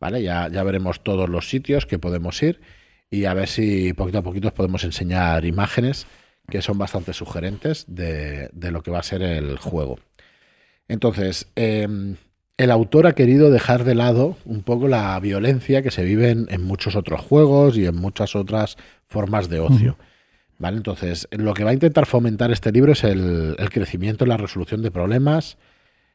¿Vale? 0.00 0.24
Ya, 0.24 0.48
ya 0.48 0.64
veremos 0.64 1.04
todos 1.04 1.28
los 1.28 1.48
sitios 1.48 1.86
que 1.86 2.00
podemos 2.00 2.42
ir 2.42 2.60
y 3.12 3.26
a 3.26 3.34
ver 3.34 3.46
si 3.46 3.92
poquito 3.92 4.18
a 4.18 4.22
poquito 4.22 4.48
os 4.48 4.54
podemos 4.54 4.82
enseñar 4.82 5.44
imágenes 5.44 6.08
que 6.48 6.62
son 6.62 6.78
bastante 6.78 7.12
sugerentes 7.12 7.84
de, 7.86 8.50
lo 8.52 8.82
que 8.82 8.90
va 8.90 8.98
a 8.98 9.04
ser 9.04 9.22
el 9.22 9.56
juego. 9.58 10.00
Entonces, 10.88 11.48
em, 11.54 12.16
el 12.56 12.70
autor 12.70 13.06
ha 13.06 13.14
querido 13.14 13.50
dejar 13.50 13.84
de 13.84 13.94
lado 13.94 14.36
un 14.44 14.62
poco 14.62 14.88
la 14.88 15.18
violencia 15.20 15.82
que 15.82 15.90
se 15.90 16.04
vive 16.04 16.30
en, 16.30 16.62
muchos 16.62 16.96
otros 16.96 17.20
juegos 17.20 17.76
y 17.76 17.86
en 17.86 17.96
muchas 17.96 18.36
otras 18.36 18.76
formas 19.06 19.48
de 19.48 19.60
ocio. 19.60 19.96
¿Vale? 20.58 20.76
Entonces, 20.76 21.26
lo 21.32 21.54
que 21.54 21.64
va 21.64 21.70
a 21.70 21.74
intentar 21.74 22.06
fomentar 22.06 22.52
este 22.52 22.70
libro 22.70 22.92
es 22.92 23.04
el, 23.04 23.56
el 23.58 23.70
crecimiento 23.70 24.24
en 24.24 24.28
la 24.28 24.36
resolución 24.36 24.82
de 24.82 24.90
problemas, 24.90 25.56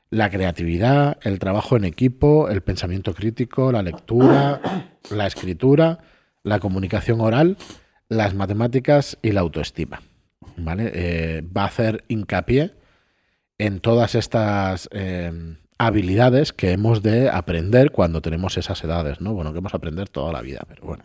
la 0.09 0.29
creatividad, 0.29 1.17
el 1.23 1.37
trabajo 1.39 1.75
en 1.75 1.83
equipo, 1.83 2.47
el 2.47 2.61
pensamiento 2.61 3.13
crítico, 3.13 3.71
la 3.71 3.81
lectura, 3.81 4.61
la 5.09 5.27
escritura 5.27 5.99
la 6.47 6.59
comunicación 6.59 7.19
oral, 7.21 7.57
las 8.09 8.33
matemáticas 8.33 9.17
y 9.21 9.31
la 9.33 9.41
autoestima. 9.41 10.01
¿vale? 10.55 10.91
Eh, 10.93 11.43
va 11.55 11.63
a 11.63 11.67
hacer 11.67 12.03
hincapié 12.07 12.73
en 13.57 13.79
todas 13.79 14.15
estas 14.15 14.89
eh, 14.91 15.55
habilidades 15.77 16.53
que 16.53 16.71
hemos 16.71 17.03
de 17.03 17.29
aprender 17.29 17.91
cuando 17.91 18.21
tenemos 18.21 18.57
esas 18.57 18.83
edades, 18.83 19.21
¿no? 19.21 19.33
Bueno, 19.33 19.51
que 19.51 19.59
hemos 19.59 19.71
de 19.71 19.77
aprender 19.77 20.09
toda 20.09 20.31
la 20.31 20.41
vida, 20.41 20.61
pero 20.67 20.83
bueno, 20.83 21.03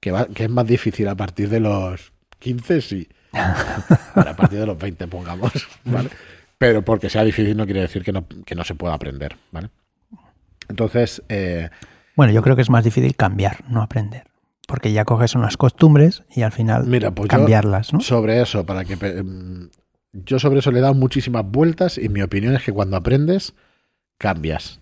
que, 0.00 0.12
es 0.44 0.50
más 0.50 0.66
difícil 0.66 1.08
a 1.08 1.14
partir 1.14 1.48
de 1.48 1.60
los 1.60 2.12
15, 2.38 2.80
sí. 2.80 3.08
a 3.32 4.36
partir 4.36 4.60
de 4.60 4.66
los 4.66 4.78
20, 4.78 5.08
pongamos, 5.08 5.52
¿vale? 5.84 6.10
Pero 6.58 6.82
porque 6.82 7.10
sea 7.10 7.24
difícil 7.24 7.56
no 7.56 7.64
quiere 7.64 7.80
decir 7.80 8.04
que 8.04 8.12
no, 8.12 8.26
que 8.46 8.54
no 8.54 8.64
se 8.64 8.74
pueda 8.74 8.94
aprender, 8.94 9.36
¿vale? 9.50 9.70
Entonces... 10.68 11.22
Eh, 11.28 11.68
bueno, 12.16 12.32
yo 12.32 12.42
creo 12.42 12.54
que 12.54 12.62
es 12.62 12.70
más 12.70 12.84
difícil 12.84 13.16
cambiar, 13.16 13.64
no 13.68 13.82
aprender 13.82 14.24
porque 14.66 14.92
ya 14.92 15.04
coges 15.04 15.34
unas 15.34 15.56
costumbres 15.56 16.22
y 16.34 16.42
al 16.42 16.52
final 16.52 16.86
Mira, 16.86 17.10
pues 17.10 17.28
cambiarlas, 17.28 17.92
¿no? 17.92 18.00
Sobre 18.00 18.40
eso, 18.40 18.64
para 18.64 18.84
que 18.84 18.94
em, 18.94 19.68
yo 20.14 20.38
sobre 20.38 20.60
eso 20.60 20.70
le 20.70 20.78
he 20.78 20.82
dado 20.82 20.94
muchísimas 20.94 21.44
vueltas 21.44 21.98
y 21.98 22.08
mi 22.08 22.22
opinión 22.22 22.54
es 22.54 22.62
que 22.62 22.72
cuando 22.72 22.96
aprendes 22.96 23.54
cambias. 24.18 24.80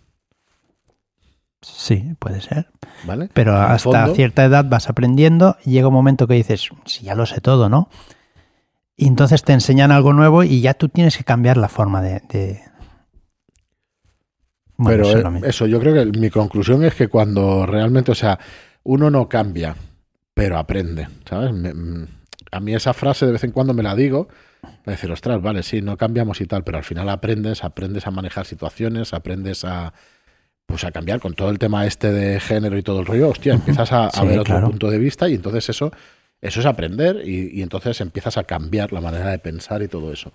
Sí, 1.62 2.14
puede 2.18 2.40
ser. 2.40 2.68
¿Vale? 3.04 3.30
Pero 3.32 3.56
hasta 3.56 4.12
cierta 4.14 4.44
edad 4.44 4.64
vas 4.68 4.88
aprendiendo 4.88 5.56
y 5.64 5.70
llega 5.70 5.88
un 5.88 5.94
momento 5.94 6.26
que 6.26 6.34
dices, 6.34 6.68
si 6.84 7.04
ya 7.04 7.14
lo 7.14 7.24
sé 7.24 7.40
todo, 7.40 7.68
¿no? 7.68 7.88
Y 8.96 9.06
entonces 9.06 9.42
te 9.42 9.52
enseñan 9.52 9.90
algo 9.90 10.12
nuevo 10.12 10.44
y 10.44 10.60
ya 10.60 10.74
tú 10.74 10.88
tienes 10.88 11.16
que 11.16 11.24
cambiar 11.24 11.56
la 11.56 11.68
forma 11.68 12.02
de... 12.02 12.60
Pero 14.84 15.04
eso, 15.04 15.46
eso, 15.46 15.66
yo 15.66 15.78
creo 15.78 15.94
que 15.94 16.18
mi 16.18 16.28
conclusión 16.28 16.84
es 16.84 16.94
que 16.94 17.06
cuando 17.06 17.66
realmente, 17.66 18.10
o 18.10 18.16
sea, 18.16 18.38
uno 18.82 19.10
no 19.10 19.28
cambia, 19.28 19.76
pero 20.34 20.58
aprende, 20.58 21.08
¿sabes? 21.28 21.52
Mm, 21.52 22.04
a 22.50 22.60
mí 22.60 22.74
esa 22.74 22.92
frase 22.92 23.26
de 23.26 23.32
vez 23.32 23.44
en 23.44 23.52
cuando 23.52 23.74
me 23.74 23.84
la 23.84 23.94
digo, 23.94 24.28
para 24.62 24.96
decir, 24.96 25.10
ostras, 25.10 25.42
vale, 25.42 25.62
sí, 25.62 25.82
no 25.82 25.96
cambiamos 25.96 26.40
y 26.40 26.46
tal, 26.46 26.64
pero 26.64 26.78
al 26.78 26.84
final 26.84 27.08
aprendes, 27.08 27.64
aprendes 27.64 28.06
a 28.06 28.10
manejar 28.10 28.46
situaciones, 28.46 29.12
aprendes 29.12 29.64
a 29.64 29.92
pues 30.66 30.84
a 30.84 30.92
cambiar 30.92 31.20
con 31.20 31.34
todo 31.34 31.50
el 31.50 31.58
tema 31.58 31.86
este 31.86 32.12
de 32.12 32.40
género 32.40 32.78
y 32.78 32.82
todo 32.82 33.00
el 33.00 33.06
rollo, 33.06 33.28
hostia, 33.28 33.54
empiezas 33.54 33.92
a, 33.92 34.08
ver 34.24 34.38
otro 34.38 34.60
punto 34.62 34.90
de 34.90 34.98
vista 34.98 35.28
y 35.28 35.34
entonces 35.34 35.68
eso 35.68 35.92
Eso 36.40 36.60
es 36.60 36.66
aprender 36.66 37.28
y, 37.28 37.62
entonces 37.62 38.00
empiezas 38.00 38.36
a 38.38 38.44
cambiar 38.44 38.92
la 38.92 39.00
manera 39.00 39.30
de 39.30 39.38
pensar 39.38 39.82
y 39.82 39.88
todo 39.88 40.12
eso. 40.12 40.32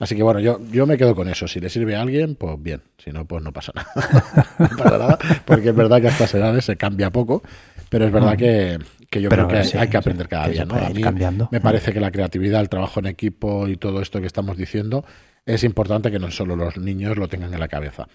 Así 0.00 0.16
que 0.16 0.22
bueno, 0.22 0.40
yo, 0.40 0.58
yo 0.72 0.84
me 0.86 0.96
quedo 0.96 1.14
con 1.14 1.28
eso. 1.28 1.46
Si 1.46 1.60
le 1.60 1.68
sirve 1.68 1.94
a 1.94 2.02
alguien, 2.02 2.34
pues 2.34 2.60
bien. 2.60 2.82
Si 2.98 3.12
no, 3.12 3.24
pues 3.24 3.42
no 3.44 3.52
pasa 3.52 3.72
nada. 3.72 3.88
no 4.58 4.68
pasa 4.76 4.98
nada, 4.98 5.18
porque 5.44 5.68
es 5.68 5.76
verdad 5.76 6.00
que 6.00 6.08
a 6.08 6.10
estas 6.10 6.34
edades 6.34 6.64
se 6.64 6.76
cambia 6.76 7.10
poco, 7.10 7.42
pero 7.88 8.06
es 8.06 8.12
verdad 8.12 8.36
que, 8.36 8.78
yo 9.20 9.28
creo 9.28 9.48
que 9.48 9.56
hay, 9.56 9.88
que 9.88 9.96
aprender 9.96 10.28
cada 10.28 10.48
día. 10.48 10.64
¿no? 10.64 10.74
A 10.74 10.90
mí 10.90 11.02
cambiando. 11.02 11.48
me 11.50 11.60
parece 11.60 11.92
que 11.92 12.00
la 12.00 12.10
creatividad, 12.10 12.60
el 12.60 12.68
trabajo 12.68 13.00
en 13.00 13.06
equipo 13.06 13.68
y 13.68 13.76
todo 13.76 14.00
esto 14.00 14.20
que 14.20 14.26
estamos 14.26 14.56
diciendo 14.56 15.04
es 15.46 15.64
importante 15.64 16.10
que 16.10 16.18
no 16.18 16.30
solo 16.30 16.56
los 16.56 16.76
niños 16.78 17.16
lo 17.16 17.28
tengan 17.28 17.52
en 17.52 17.60
la 17.60 17.68
cabeza. 17.68 18.08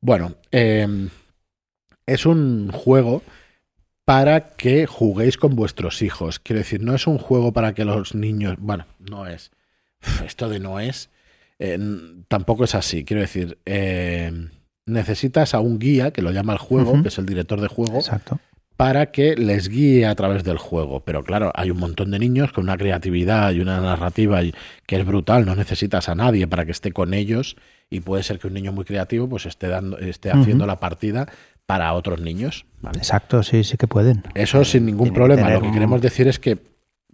Bueno, 0.00 0.36
em, 0.50 1.08
es 2.06 2.26
un 2.26 2.70
juego 2.72 3.22
para 4.04 4.48
que 4.48 4.86
juguéis 4.86 5.36
con 5.36 5.56
vuestros 5.56 6.02
hijos. 6.02 6.38
Quiero 6.38 6.58
decir, 6.58 6.80
no 6.80 6.94
es 6.94 7.06
un 7.06 7.18
juego 7.18 7.52
para 7.52 7.74
que 7.74 7.84
los 7.84 8.14
niños. 8.14 8.56
Bueno, 8.58 8.86
no 8.98 9.26
es. 9.26 9.50
Esto 10.24 10.48
de 10.48 10.60
no 10.60 10.80
es. 10.80 11.10
Eh, 11.58 11.78
tampoco 12.28 12.64
es 12.64 12.74
así. 12.74 13.04
Quiero 13.04 13.22
decir, 13.22 13.58
eh, 13.64 14.48
necesitas 14.84 15.54
a 15.54 15.60
un 15.60 15.78
guía 15.78 16.12
que 16.12 16.22
lo 16.22 16.30
llama 16.30 16.52
el 16.52 16.58
juego, 16.58 17.02
que 17.02 17.08
es 17.08 17.18
el 17.18 17.26
director 17.26 17.60
de 17.60 17.68
juego. 17.68 17.96
Exacto. 17.96 18.38
Para 18.76 19.10
que 19.10 19.36
les 19.36 19.68
guíe 19.68 20.06
a 20.06 20.14
través 20.14 20.44
del 20.44 20.58
juego. 20.58 21.00
Pero 21.00 21.24
claro, 21.24 21.50
hay 21.54 21.70
un 21.70 21.78
montón 21.78 22.10
de 22.10 22.18
niños 22.18 22.52
con 22.52 22.64
una 22.64 22.76
creatividad 22.76 23.52
y 23.52 23.60
una 23.60 23.80
narrativa 23.80 24.40
que 24.86 24.96
es 24.96 25.06
brutal. 25.06 25.46
No 25.46 25.56
necesitas 25.56 26.08
a 26.08 26.14
nadie 26.14 26.46
para 26.46 26.66
que 26.66 26.72
esté 26.72 26.92
con 26.92 27.14
ellos. 27.14 27.56
Y 27.88 28.00
puede 28.00 28.22
ser 28.22 28.38
que 28.38 28.48
un 28.48 28.54
niño 28.54 28.72
muy 28.72 28.84
creativo 28.84 29.28
pues 29.28 29.46
esté, 29.46 29.68
dando, 29.68 29.98
esté 29.98 30.30
haciendo 30.30 30.66
la 30.66 30.78
partida 30.78 31.26
para 31.66 31.92
otros 31.94 32.20
niños. 32.20 32.66
Exacto, 32.94 33.42
sí, 33.42 33.64
sí 33.64 33.76
que 33.76 33.86
pueden. 33.86 34.22
Eso 34.34 34.64
sin 34.64 34.86
ningún 34.86 35.12
problema. 35.12 35.50
Lo 35.50 35.62
que 35.62 35.72
queremos 35.72 36.00
decir 36.00 36.28
es 36.28 36.38
que 36.38 36.58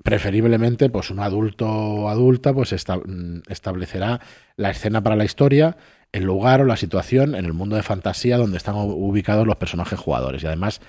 preferiblemente, 0.03 0.91
pues 0.91 1.11
un 1.11 1.21
adulto 1.21 1.69
o 1.69 2.09
adulta, 2.09 2.53
pues 2.53 2.73
mm, 2.73 3.41
establecerá 3.49 4.21
la 4.57 4.71
escena 4.71 5.03
para 5.03 5.17
la 5.17 5.25
historia, 5.25 5.77
el 6.13 6.25
lugar 6.25 6.61
o 6.61 6.65
la 6.65 6.77
situación 6.77 7.35
en 7.35 7.45
el 7.45 7.53
mundo 7.53 7.77
de 7.77 7.83
fantasía 7.83 8.37
donde 8.37 8.59
están 8.59 8.75
ubicados 8.77 9.47
los 9.47 9.57
personajes 9.57 9.99
jugadores. 9.99 10.43
Y 10.43 10.47
además 10.47 10.81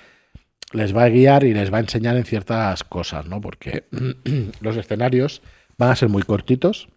les 0.74 0.94
va 0.94 1.04
a 1.04 1.08
guiar 1.08 1.44
y 1.44 1.54
les 1.54 1.72
va 1.72 1.78
a 1.78 1.80
enseñar 1.80 2.16
en 2.16 2.24
ciertas 2.24 2.84
cosas, 2.84 3.26
¿no? 3.26 3.40
Porque 3.40 3.84
los 4.60 4.76
escenarios 4.76 5.40
van 5.78 5.90
a 5.90 5.96
ser 5.96 6.08
muy 6.08 6.22
cortitos. 6.22 6.88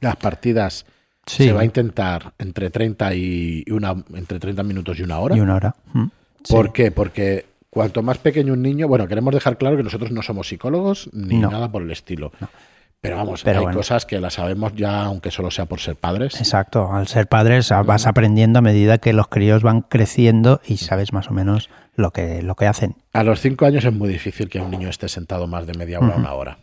Las 0.00 0.14
partidas 0.16 0.86
se 1.26 1.52
va 1.52 1.62
a 1.62 1.64
intentar 1.64 2.32
entre 2.38 2.70
30 2.70 3.14
y 3.14 3.64
una 3.70 3.90
entre 4.14 4.38
30 4.38 4.62
minutos 4.62 4.98
y 4.98 5.02
una 5.02 5.18
hora. 5.18 5.36
Y 5.36 5.40
una 5.40 5.56
hora. 5.56 5.74
Mm. 5.92 6.06
¿Por 6.48 6.72
qué? 6.72 6.92
Porque 6.92 7.44
cuanto 7.68 8.02
más 8.02 8.18
pequeño 8.18 8.52
un 8.52 8.62
niño, 8.62 8.86
bueno, 8.86 9.08
queremos 9.08 9.34
dejar 9.34 9.58
claro 9.58 9.76
que 9.76 9.82
nosotros 9.82 10.12
no 10.12 10.22
somos 10.22 10.48
psicólogos 10.48 11.10
ni 11.12 11.38
nada 11.38 11.70
por 11.70 11.82
el 11.82 11.90
estilo. 11.90 12.32
Pero 13.00 13.16
vamos, 13.16 13.46
hay 13.46 13.66
cosas 13.66 14.06
que 14.06 14.18
las 14.18 14.34
sabemos 14.34 14.74
ya, 14.74 15.04
aunque 15.04 15.30
solo 15.30 15.52
sea 15.52 15.66
por 15.66 15.78
ser 15.78 15.94
padres. 15.94 16.34
Exacto, 16.40 16.92
al 16.92 17.06
ser 17.06 17.28
padres 17.28 17.70
vas 17.86 18.06
aprendiendo 18.06 18.58
a 18.58 18.62
medida 18.62 18.98
que 18.98 19.12
los 19.12 19.28
críos 19.28 19.62
van 19.62 19.82
creciendo 19.82 20.60
y 20.66 20.78
sabes 20.78 21.12
más 21.12 21.30
o 21.30 21.32
menos 21.32 21.70
lo 21.94 22.10
que, 22.10 22.42
lo 22.42 22.56
que 22.56 22.66
hacen. 22.66 22.96
A 23.12 23.22
los 23.22 23.40
cinco 23.40 23.66
años 23.66 23.84
es 23.84 23.92
muy 23.92 24.08
difícil 24.08 24.48
que 24.48 24.60
un 24.60 24.70
niño 24.70 24.88
esté 24.88 25.08
sentado 25.08 25.46
más 25.46 25.66
de 25.66 25.74
media 25.74 26.00
hora 26.00 26.16
o 26.16 26.18
una 26.18 26.32
hora. 26.34 26.58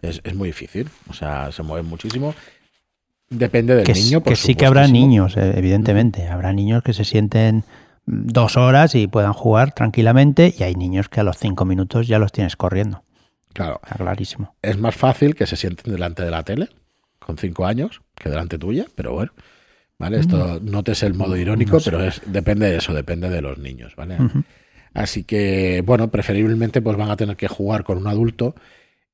Es, 0.00 0.22
es, 0.24 0.34
muy 0.34 0.48
difícil, 0.48 0.88
o 1.10 1.12
sea, 1.12 1.52
se 1.52 1.62
mueve 1.62 1.82
muchísimo 1.82 2.34
Depende 3.30 3.76
del 3.76 3.86
niño. 3.86 4.22
que 4.24 4.34
sí 4.34 4.56
que 4.56 4.66
habrá 4.66 4.88
niños, 4.88 5.36
eh, 5.36 5.52
evidentemente. 5.56 6.26
Habrá 6.26 6.52
niños 6.52 6.82
que 6.82 6.92
se 6.92 7.04
sienten 7.04 7.62
dos 8.04 8.56
horas 8.56 8.96
y 8.96 9.06
puedan 9.06 9.32
jugar 9.32 9.72
tranquilamente 9.72 10.52
y 10.58 10.64
hay 10.64 10.74
niños 10.74 11.08
que 11.08 11.20
a 11.20 11.22
los 11.22 11.38
cinco 11.38 11.64
minutos 11.64 12.08
ya 12.08 12.18
los 12.18 12.32
tienes 12.32 12.56
corriendo. 12.56 13.04
Claro. 13.52 13.80
Está 13.82 13.96
clarísimo. 13.96 14.54
Es 14.62 14.78
más 14.78 14.94
fácil 14.94 15.34
que 15.34 15.46
se 15.46 15.56
sienten 15.56 15.92
delante 15.92 16.22
de 16.22 16.30
la 16.30 16.44
tele 16.44 16.68
con 17.18 17.36
cinco 17.36 17.66
años 17.66 18.02
que 18.14 18.28
delante 18.28 18.58
tuya, 18.58 18.86
pero 18.94 19.12
bueno. 19.12 19.32
¿Vale? 19.98 20.18
Esto 20.18 20.60
mm. 20.60 20.70
no 20.70 20.82
te 20.82 20.92
es 20.92 21.02
el 21.02 21.12
modo 21.12 21.36
irónico, 21.36 21.78
pero 21.84 22.02
es, 22.02 22.22
depende 22.24 22.70
de 22.70 22.78
eso, 22.78 22.94
depende 22.94 23.28
de 23.28 23.42
los 23.42 23.58
niños, 23.58 23.94
¿vale? 23.96 24.16
Así 24.94 25.24
que, 25.24 25.82
bueno, 25.84 26.10
preferiblemente 26.10 26.80
pues 26.80 26.96
van 26.96 27.10
a 27.10 27.16
tener 27.16 27.36
que 27.36 27.48
jugar 27.48 27.84
con 27.84 27.98
un 27.98 28.06
adulto 28.06 28.54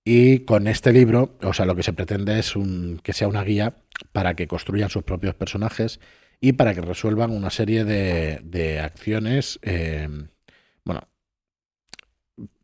y 0.05 0.41
con 0.41 0.69
este 0.69 0.93
libro, 0.93 1.37
o 1.43 1.53
sea, 1.53 1.67
lo 1.67 1.75
que 1.75 1.83
se 1.83 1.93
pretende 1.93 2.39
es 2.39 2.55
un, 2.55 3.01
que 3.03 3.13
sea 3.13 3.27
una 3.27 3.43
guía 3.43 3.75
para 4.13 4.35
que 4.35 4.47
construyan 4.47 4.89
sus 4.89 5.03
propios 5.03 5.35
personajes 5.35 5.99
y 6.41 6.53
para 6.53 6.73
que 6.73 6.83
resuelvan 6.83 7.33
una 7.33 7.51
serie 7.51 7.85
de, 7.85 8.81
acciones. 8.81 9.59
Eh, 9.63 10.09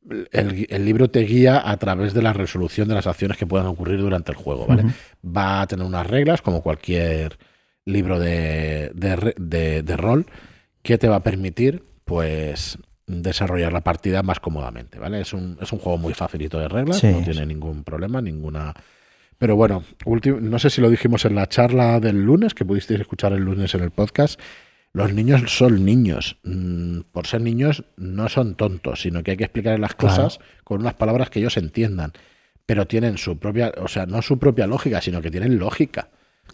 el, 0.09 0.85
libro 0.85 1.11
te 1.11 1.21
guía 1.21 1.69
a 1.71 1.77
través 1.77 2.15
de 2.15 2.23
la 2.23 2.33
resolución 2.33 2.89
de 2.89 2.95
las 2.95 3.07
acciones 3.07 3.37
que 3.37 3.47
puedan 3.47 3.67
ocurrir 3.67 4.01
durante 4.01 4.33
el 4.33 4.37
juego, 4.37 4.67
¿vale? 4.67 4.85
Va 5.25 5.63
a 5.63 5.67
tener 5.67 5.87
unas 5.87 6.07
reglas, 6.07 6.43
como 6.43 6.63
cualquier 6.63 7.39
libro 7.85 8.19
de, 8.19 8.91
de, 8.95 9.97
rol, 9.97 10.27
que 10.83 10.99
te 10.99 11.09
va 11.09 11.17
a 11.17 11.23
permitir, 11.23 11.85
pues, 12.05 12.79
desarrollar 13.07 13.73
la 13.73 13.83
partida 13.83 14.23
más 14.23 14.41
cómodamente, 14.41 14.99
¿vale? 14.99 15.21
Es 15.21 15.33
un, 15.33 15.59
es 15.61 15.73
un 15.73 15.79
juego 15.79 15.99
muy 15.99 16.15
facilito 16.15 16.59
de 16.59 16.69
reglas, 16.69 17.03
no 17.03 17.23
tiene 17.23 17.47
ningún 17.47 17.85
problema, 17.85 18.21
ninguna... 18.21 18.75
Pero 19.39 19.57
bueno, 19.57 19.83
no 20.07 20.59
sé 20.61 20.71
si 20.71 20.81
lo 20.81 20.89
dijimos 20.89 21.25
en 21.25 21.35
la 21.35 21.49
charla 21.49 21.99
del 21.99 22.23
lunes, 22.23 22.55
que 22.55 22.65
pudisteis 22.65 23.01
escuchar 23.01 23.33
el 23.33 23.43
lunes 23.43 23.75
en 23.75 23.83
el 23.83 23.91
podcast, 23.91 24.39
los 24.95 25.13
niños 25.13 25.43
son 25.47 25.85
niños. 25.85 26.37
Mm, 26.43 27.01
por 27.13 27.27
ser 27.27 27.41
niños 27.41 27.85
no 27.97 28.29
son 28.29 28.55
tontos, 28.55 29.03
sino 29.03 29.23
que 29.23 29.33
hay 29.33 29.37
que 29.37 29.45
explicar 29.45 29.79
las 29.79 29.95
cosas 29.95 30.39
con 30.65 30.81
unas 30.81 30.95
palabras 30.95 31.31
que 31.31 31.39
ellos 31.39 31.57
entiendan. 31.57 32.13
Pero 32.67 32.87
tienen 32.87 33.19
su 33.19 33.39
propia, 33.39 33.73
o 33.79 33.89
sea, 33.89 34.07
no 34.07 34.23
su 34.23 34.39
propia 34.39 34.67
lógica, 34.67 35.01
sino 35.01 35.23
que 35.23 35.31
tienen 35.31 35.59
lógica. 35.59 36.09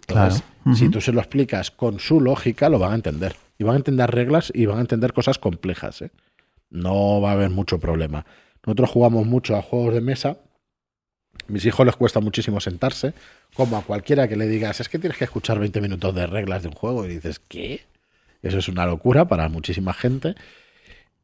Entonces, 0.07 0.43
si 0.75 0.89
tú 0.89 1.01
se 1.01 1.11
lo 1.11 1.19
explicas 1.19 1.71
con 1.71 1.99
su 1.99 2.21
lógica, 2.21 2.69
lo 2.69 2.79
van 2.79 2.93
a 2.93 2.95
entender. 2.95 3.35
Y 3.57 3.63
van 3.63 3.75
a 3.75 3.77
entender 3.77 4.09
reglas 4.09 4.51
y 4.55 4.65
van 4.65 4.77
a 4.77 4.81
entender 4.81 5.13
cosas 5.13 5.37
complejas. 5.37 6.01
¿eh? 6.01 6.11
No 6.69 7.21
va 7.21 7.31
a 7.31 7.33
haber 7.33 7.49
mucho 7.49 7.79
problema. 7.79 8.25
Nosotros 8.65 8.89
jugamos 8.89 9.25
mucho 9.25 9.55
a 9.55 9.61
juegos 9.61 9.93
de 9.93 10.01
mesa. 10.01 10.37
Mis 11.47 11.65
hijos 11.65 11.85
les 11.85 11.95
cuesta 11.95 12.19
muchísimo 12.19 12.59
sentarse, 12.59 13.13
como 13.53 13.77
a 13.77 13.81
cualquiera 13.81 14.27
que 14.27 14.35
le 14.35 14.47
digas, 14.47 14.79
es 14.79 14.89
que 14.89 14.99
tienes 14.99 15.17
que 15.17 15.23
escuchar 15.25 15.59
20 15.59 15.81
minutos 15.81 16.13
de 16.13 16.27
reglas 16.27 16.61
de 16.61 16.69
un 16.69 16.75
juego 16.75 17.05
y 17.05 17.09
dices, 17.09 17.39
¿qué? 17.47 17.81
Eso 18.41 18.57
es 18.57 18.67
una 18.67 18.85
locura 18.85 19.25
para 19.25 19.49
muchísima 19.49 19.93
gente. 19.93 20.35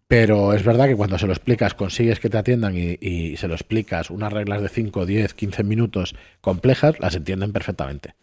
Pero 0.08 0.54
es 0.54 0.64
verdad 0.64 0.88
que 0.88 0.96
cuando 0.96 1.18
se 1.18 1.26
lo 1.26 1.34
explicas, 1.34 1.74
consigues 1.74 2.20
que 2.20 2.30
te 2.30 2.38
atiendan 2.38 2.76
y, 2.78 3.36
se 3.38 3.48
lo 3.48 3.56
explicas 3.56 4.12
unas 4.12 4.32
reglas 4.32 4.62
de 4.62 4.70
5, 4.70 5.04
10, 5.04 5.34
15 5.34 5.64
minutos 5.64 6.16
complejas, 6.42 7.00
las 7.00 7.16
entienden 7.16 7.52
perfectamente. 7.52 8.14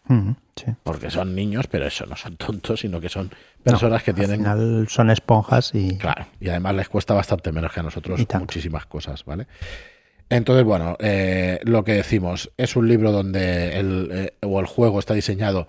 Porque 0.83 1.11
son 1.11 1.35
niños, 1.35 1.67
pero 1.67 1.85
eso, 1.85 2.05
no 2.05 2.15
son 2.15 2.37
tontos, 2.37 2.79
sino 2.79 3.01
que 3.01 3.09
son 3.09 3.31
personas 3.63 4.01
que 4.01 4.13
tienen... 4.13 4.45
Al 4.45 4.57
final 4.57 4.87
son 4.87 5.09
esponjas 5.09 5.71
y... 5.73 5.97
Claro, 5.97 6.25
y 6.39 6.47
además 6.47 6.75
les 6.75 6.87
cuesta 6.87 7.13
bastante 7.15 7.51
menos 7.51 7.73
que 7.73 7.81
a 7.81 7.83
nosotros 7.83 8.25
muchísimas 8.39 8.85
cosas, 8.85 9.25
¿vale? 9.25 9.47
Entonces, 10.29 10.63
bueno, 10.63 10.95
eh, 10.99 11.59
lo 11.63 11.83
que 11.83 11.93
decimos, 11.93 12.49
es 12.55 12.77
un 12.77 12.87
libro 12.87 13.11
donde 13.11 13.77
el, 13.77 14.09
eh, 14.11 14.33
o 14.41 14.61
el 14.61 14.67
juego 14.67 14.99
está 14.99 15.13
diseñado 15.13 15.67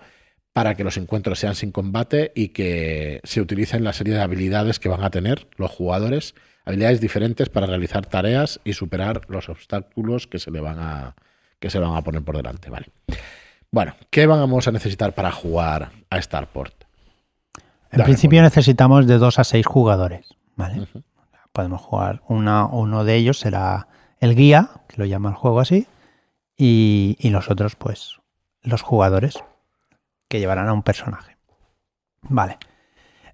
para 0.55 0.75
que 0.75 0.85
los 0.85 0.95
encuentros 0.95 1.37
sean 1.37 1.53
sin 1.53 1.73
combate 1.73 2.31
y 2.33 2.47
que 2.47 3.19
se 3.25 3.41
utilicen 3.41 3.83
la 3.83 3.91
serie 3.91 4.13
de 4.13 4.21
habilidades 4.21 4.79
que 4.79 4.87
van 4.87 5.03
a 5.03 5.09
tener 5.09 5.49
los 5.57 5.69
jugadores, 5.69 6.33
habilidades 6.63 7.01
diferentes 7.01 7.49
para 7.49 7.67
realizar 7.67 8.05
tareas 8.05 8.61
y 8.63 8.71
superar 8.71 9.23
los 9.27 9.49
obstáculos 9.49 10.27
que 10.27 10.39
se 10.39 10.51
le 10.51 10.61
van 10.61 10.79
a 10.79 11.15
que 11.59 11.69
se 11.69 11.77
van 11.77 11.93
a 11.93 12.01
poner 12.03 12.23
por 12.23 12.37
delante, 12.37 12.69
¿vale? 12.69 12.85
Bueno, 13.69 13.95
¿qué 14.09 14.27
vamos 14.27 14.65
a 14.69 14.71
necesitar 14.71 15.13
para 15.13 15.29
jugar 15.29 15.91
a 16.09 16.21
Starport? 16.21 16.85
En 17.91 18.03
principio 18.03 18.41
necesitamos 18.41 19.07
de 19.07 19.17
dos 19.17 19.39
a 19.39 19.43
seis 19.43 19.65
jugadores, 19.65 20.35
¿vale? 20.55 20.87
Podemos 21.51 21.81
jugar 21.81 22.21
una, 22.29 22.65
uno 22.65 23.03
de 23.03 23.15
ellos 23.15 23.39
será 23.39 23.89
el 24.21 24.35
guía, 24.35 24.69
que 24.87 24.95
lo 24.99 25.05
llama 25.05 25.31
el 25.31 25.35
juego 25.35 25.59
así, 25.59 25.85
y, 26.55 27.17
y 27.19 27.29
los 27.31 27.51
otros, 27.51 27.75
pues, 27.75 28.21
los 28.63 28.81
jugadores 28.81 29.43
que 30.35 30.39
llevarán 30.39 30.67
a 30.67 30.73
un 30.73 30.83
personaje. 30.83 31.37
Vale. 32.23 32.57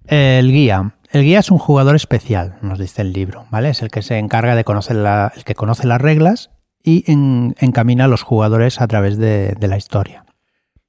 El 0.06 0.52
guía. 0.52 0.94
El 1.10 1.24
guía 1.24 1.40
es 1.40 1.50
un 1.50 1.58
jugador 1.58 1.96
especial, 1.96 2.58
nos 2.62 2.78
dice 2.78 3.02
el 3.02 3.12
libro, 3.12 3.46
¿vale? 3.50 3.70
Es 3.70 3.82
el 3.82 3.90
que 3.90 4.02
se 4.02 4.18
encarga 4.18 4.54
de 4.54 4.64
conocer 4.64 4.96
la, 4.96 5.32
el 5.36 5.44
que 5.44 5.54
conoce 5.54 5.86
las 5.86 6.00
reglas 6.00 6.50
y 6.82 7.04
encamina 7.06 8.04
a 8.04 8.08
los 8.08 8.22
jugadores 8.22 8.80
a 8.80 8.86
través 8.86 9.18
de, 9.18 9.56
la 9.60 9.76
historia. 9.76 10.24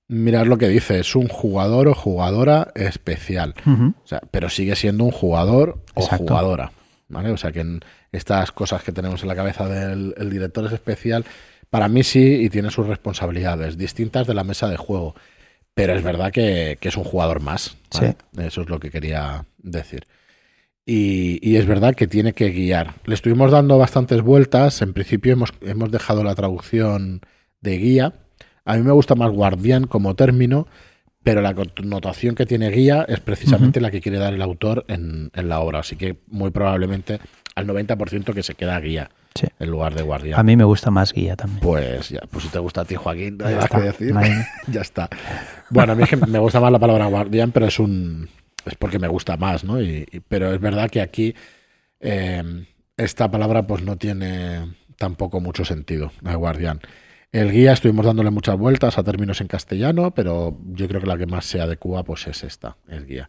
Mirad 0.08 0.46
lo 0.46 0.58
que 0.58 0.68
dice, 0.68 1.00
es 1.00 1.16
un 1.16 1.28
jugador 1.28 1.88
o 1.88 1.96
jugadora 1.96 2.72
especial. 2.76 3.56
pero 4.32 4.50
sigue 4.50 4.76
siendo 4.76 5.04
un 5.04 5.12
jugador 5.12 5.84
o 5.96 6.04
jugadora. 6.04 6.72
¿vale? 7.10 7.32
O 7.32 7.38
sea 7.38 7.52
que 7.52 7.62
en 7.62 7.82
estas 8.12 8.52
cosas 8.52 8.84
que 8.84 8.92
tenemos 8.92 9.24
en 9.24 9.28
la 9.28 9.36
cabeza 9.36 9.68
del 9.68 10.30
director 10.30 10.66
es 10.66 10.74
especial, 10.74 11.26
para 11.74 11.88
mí 11.88 12.04
sí 12.04 12.36
y 12.44 12.50
tiene 12.52 12.70
sus 12.70 12.86
responsabilidades 12.86 13.80
distintas 13.80 14.28
de 14.28 14.36
la 14.36 14.44
mesa 14.44 14.68
de 14.70 14.78
juego. 14.78 15.16
Pero 15.74 15.94
es 15.94 16.04
verdad 16.04 16.32
que, 16.32 16.78
es 16.80 16.98
un 16.98 17.04
jugador 17.04 17.42
más. 17.42 17.78
Eso 18.38 18.62
es 18.62 18.70
lo 18.70 18.80
que 18.80 18.92
quería 18.92 19.46
decir. 19.58 20.06
y, 20.86 21.56
es 21.56 21.66
verdad 21.66 21.96
que 21.96 22.08
tiene 22.08 22.34
que 22.34 22.50
guiar. 22.50 22.96
Le 23.06 23.16
estuvimos 23.16 23.52
dando 23.52 23.78
bastantes 23.78 24.22
vueltas. 24.22 24.82
En 24.82 24.94
principio 24.94 25.34
hemos, 25.34 25.54
hemos 25.62 25.92
dejado 25.92 26.24
la 26.24 26.36
traducción 26.36 27.22
de 27.62 27.78
guía. 27.78 28.14
A 28.66 28.76
mí 28.76 28.84
me 28.84 28.92
gusta 28.92 29.16
más 29.16 29.32
guardián 29.32 29.88
como 29.88 30.16
término, 30.16 30.68
pero 31.24 31.42
la 31.42 31.54
connotación 31.54 32.36
que 32.36 32.46
tiene 32.46 32.70
guía 32.70 33.06
es 33.08 33.20
precisamente 33.20 33.82
la 33.82 33.92
que 33.92 34.02
quiere 34.02 34.20
dar 34.20 34.34
el 34.34 34.42
autor 34.42 34.86
en, 34.88 35.32
en, 35.34 35.50
la 35.50 35.60
obra. 35.60 35.80
Así 35.80 35.96
que 35.96 36.18
muy 36.28 36.52
probablemente 36.52 37.20
al 37.56 37.68
90% 37.68 38.34
que 38.34 38.44
se 38.44 38.56
queda 38.56 38.80
guía 38.80 39.10
en 39.60 39.70
lugar 39.70 39.96
de 39.96 40.04
guardián. 40.04 40.40
A 40.40 40.44
mí 40.44 40.56
me 40.56 40.64
gusta 40.64 40.92
más 40.92 41.14
guía 41.14 41.36
también. 41.36 41.60
Pues 41.62 42.10
ya, 42.10 42.22
pues 42.30 42.46
si 42.46 42.50
te 42.50 42.60
gusta 42.60 42.82
a 42.82 42.86
ti, 42.86 42.96
Joaquín, 42.96 43.38
no 43.38 43.46
hay 43.46 43.56
más 43.56 43.70
que 43.70 43.82
decir. 43.82 44.14
ya 44.68 44.82
está. 44.82 45.10
Bueno, 45.70 45.94
a 45.94 45.96
mí 45.96 46.04
me 46.28 46.40
gusta 46.40 46.60
más 46.60 46.72
la 46.72 46.80
palabra 46.80 47.06
guardián, 47.08 47.52
pero 47.52 47.66
es 47.66 47.80
un 47.80 48.30
es 48.66 48.76
porque 48.76 49.00
me 49.00 49.08
gusta 49.08 49.38
más, 49.38 49.64
¿no? 49.64 49.82
Y, 49.82 50.06
pero 50.28 50.54
es 50.54 50.60
verdad 50.60 50.90
que 50.90 51.02
aquí 51.02 51.36
em, 52.00 52.66
esta 52.98 53.30
palabra 53.30 53.68
pues 53.68 53.84
no 53.84 53.98
tiene 53.98 54.76
tampoco 54.98 55.40
mucho 55.40 55.66
sentido, 55.66 56.12
la 56.22 56.36
guardián. 56.36 56.80
El 57.32 57.52
guía 57.52 57.74
estuvimos 57.74 58.06
dándole 58.06 58.30
muchas 58.30 58.58
vueltas 58.58 58.98
a 58.98 59.04
términos 59.04 59.42
en 59.42 59.48
castellano, 59.48 60.12
pero 60.12 60.58
yo 60.68 60.88
creo 60.88 61.02
que 61.02 61.08
la 61.08 61.18
que 61.18 61.26
más 61.26 61.46
se 61.46 61.60
adecua 61.60 62.04
pues 62.04 62.28
es 62.28 62.44
esta, 62.44 62.78
el 62.88 63.06
guía. 63.06 63.28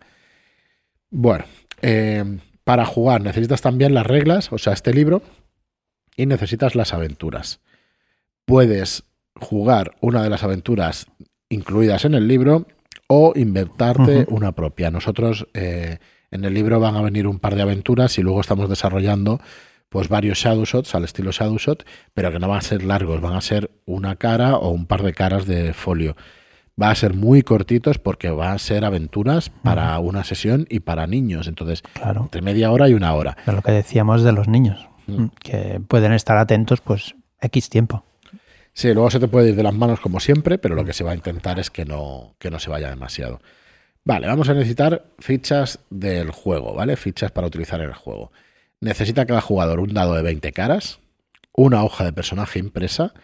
Bueno, 1.11 1.45
em, 1.81 2.41
para 2.65 2.85
jugar 2.85 3.23
necesitas 3.23 3.63
también 3.63 3.95
las 3.95 4.07
reglas, 4.07 4.53
o 4.53 4.59
sea, 4.59 4.73
este 4.73 4.93
libro, 4.93 5.23
y 6.17 6.27
necesitas 6.27 6.75
las 6.75 6.95
aventuras. 6.95 7.61
Puedes 8.45 9.05
jugar 9.41 9.93
una 10.01 10.23
de 10.23 10.31
las 10.31 10.45
aventuras 10.45 11.07
incluidas 11.49 12.05
en 12.05 12.15
el 12.15 12.29
libro 12.29 12.67
o 13.07 13.33
inventarte 13.37 14.27
una 14.29 14.53
propia. 14.53 14.91
Nosotros 14.91 15.47
eh, 15.55 15.99
en 16.31 16.45
el 16.45 16.55
libro 16.55 16.81
van 16.81 16.97
a 16.97 17.03
venir 17.03 17.27
un 17.27 17.39
par 17.39 17.55
de 17.55 17.63
aventuras 17.63 18.19
y 18.19 18.23
luego 18.23 18.41
estamos 18.41 18.69
desarrollando 18.69 19.41
pues 19.89 20.09
varios 20.09 20.39
shadow 20.39 20.65
shots 20.65 20.95
al 20.97 21.05
estilo 21.05 21.31
shadow 21.31 21.57
shot, 21.57 21.87
pero 22.15 22.33
que 22.33 22.41
no 22.41 22.49
van 22.49 22.59
a 22.59 22.63
ser 22.63 22.83
largos, 22.83 23.21
van 23.21 23.35
a 23.35 23.41
ser 23.41 23.71
una 23.87 24.17
cara 24.17 24.57
o 24.57 24.71
un 24.71 24.87
par 24.87 25.05
de 25.05 25.13
caras 25.13 25.47
de 25.47 25.73
folio. 25.73 26.17
Va 26.81 26.91
a 26.91 26.95
ser 26.97 27.15
muy 27.15 27.43
cortitos 27.43 27.99
porque 27.99 28.31
van 28.31 28.55
a 28.55 28.59
ser 28.59 28.85
aventuras 28.85 29.51
para 29.63 29.97
una 30.01 30.25
sesión 30.25 30.67
y 30.69 30.81
para 30.81 31.07
niños. 31.07 31.47
Entonces, 31.47 31.83
claro. 31.93 32.23
entre 32.23 32.43
media 32.43 32.73
hora 32.73 32.89
y 32.89 32.95
una 32.95 33.15
hora. 33.15 33.37
De 33.47 33.53
lo 33.53 33.63
que 33.63 33.71
decíamos 33.71 34.25
de 34.25 34.33
los 34.33 34.49
niños, 34.49 34.89
mm. 35.07 35.27
que 35.41 35.81
pueden 35.87 36.13
estar 36.13 36.37
atentos 36.37 36.81
pues 36.81 37.15
X 37.41 37.69
tiempo. 37.69 38.05
Sí, 38.73 38.93
luego 38.93 39.11
se 39.11 39.21
te 39.21 39.29
puede 39.29 39.51
ir 39.51 39.57
de 39.57 39.63
las 39.63 39.75
manos 39.75 40.01
como 40.01 40.19
siempre, 40.19 40.59
pero 40.59 40.75
lo 40.75 40.85
que 40.85 40.93
se 40.93 41.05
va 41.05 41.13
a 41.13 41.15
intentar 41.15 41.61
es 41.61 41.71
que 41.71 41.85
no, 41.85 42.35
que 42.39 42.51
no 42.51 42.59
se 42.59 42.71
vaya 42.71 42.91
demasiado. 42.91 43.41
Vale, 44.05 44.27
vamos 44.27 44.49
a 44.49 44.55
necesitar 44.55 45.05
fichas 45.19 45.79
del 45.91 46.31
juego, 46.31 46.75
¿vale? 46.75 46.97
Fichas 46.97 47.31
para 47.31 47.47
utilizar 47.47 47.81
en 47.81 47.89
el 47.89 47.95
juego. 47.95 48.33
Necesita 48.81 49.25
cada 49.27 49.41
jugador 49.41 49.81
un 49.81 49.95
dado 49.95 50.15
de 50.15 50.23
20 50.23 50.53
caras, 50.53 50.99
una 51.53 51.85
hoja 51.85 52.05
de 52.05 52.13
personaje 52.13 52.59
impresa 52.59 53.15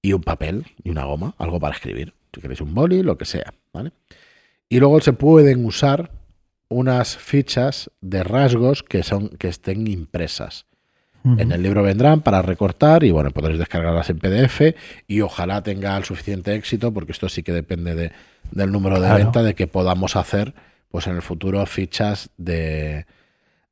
y 0.00 0.12
un 0.12 0.22
papel 0.22 0.66
y 0.82 0.90
una 0.90 1.04
goma, 1.04 1.34
algo 1.38 1.60
para 1.60 1.74
escribir. 1.74 2.14
Si 2.32 2.40
queréis 2.40 2.60
un 2.60 2.74
boli, 2.74 3.02
lo 3.02 3.18
que 3.18 3.24
sea, 3.24 3.52
¿vale? 3.72 3.92
Y 4.68 4.78
luego 4.78 5.00
se 5.00 5.12
pueden 5.12 5.64
usar 5.66 6.12
unas 6.68 7.16
fichas 7.16 7.90
de 8.00 8.22
rasgos 8.22 8.84
que, 8.84 9.02
son, 9.02 9.30
que 9.30 9.48
estén 9.48 9.88
impresas. 9.88 10.66
En 11.24 11.52
el 11.52 11.62
libro 11.62 11.82
vendrán 11.82 12.22
para 12.22 12.40
recortar 12.40 13.04
y 13.04 13.10
bueno, 13.10 13.30
podréis 13.30 13.58
descargarlas 13.58 14.08
en 14.08 14.18
PDF 14.18 14.74
y 15.06 15.20
ojalá 15.20 15.62
tenga 15.62 15.96
el 15.96 16.04
suficiente 16.04 16.54
éxito 16.54 16.92
porque 16.92 17.12
esto 17.12 17.28
sí 17.28 17.42
que 17.42 17.52
depende 17.52 17.94
de, 17.94 18.12
del 18.50 18.72
número 18.72 19.00
de 19.00 19.12
venta 19.12 19.42
de 19.42 19.54
que 19.54 19.66
podamos 19.66 20.16
hacer 20.16 20.54
pues 20.90 21.06
en 21.06 21.16
el 21.16 21.22
futuro 21.22 21.64
fichas 21.66 22.30
de, 22.38 23.04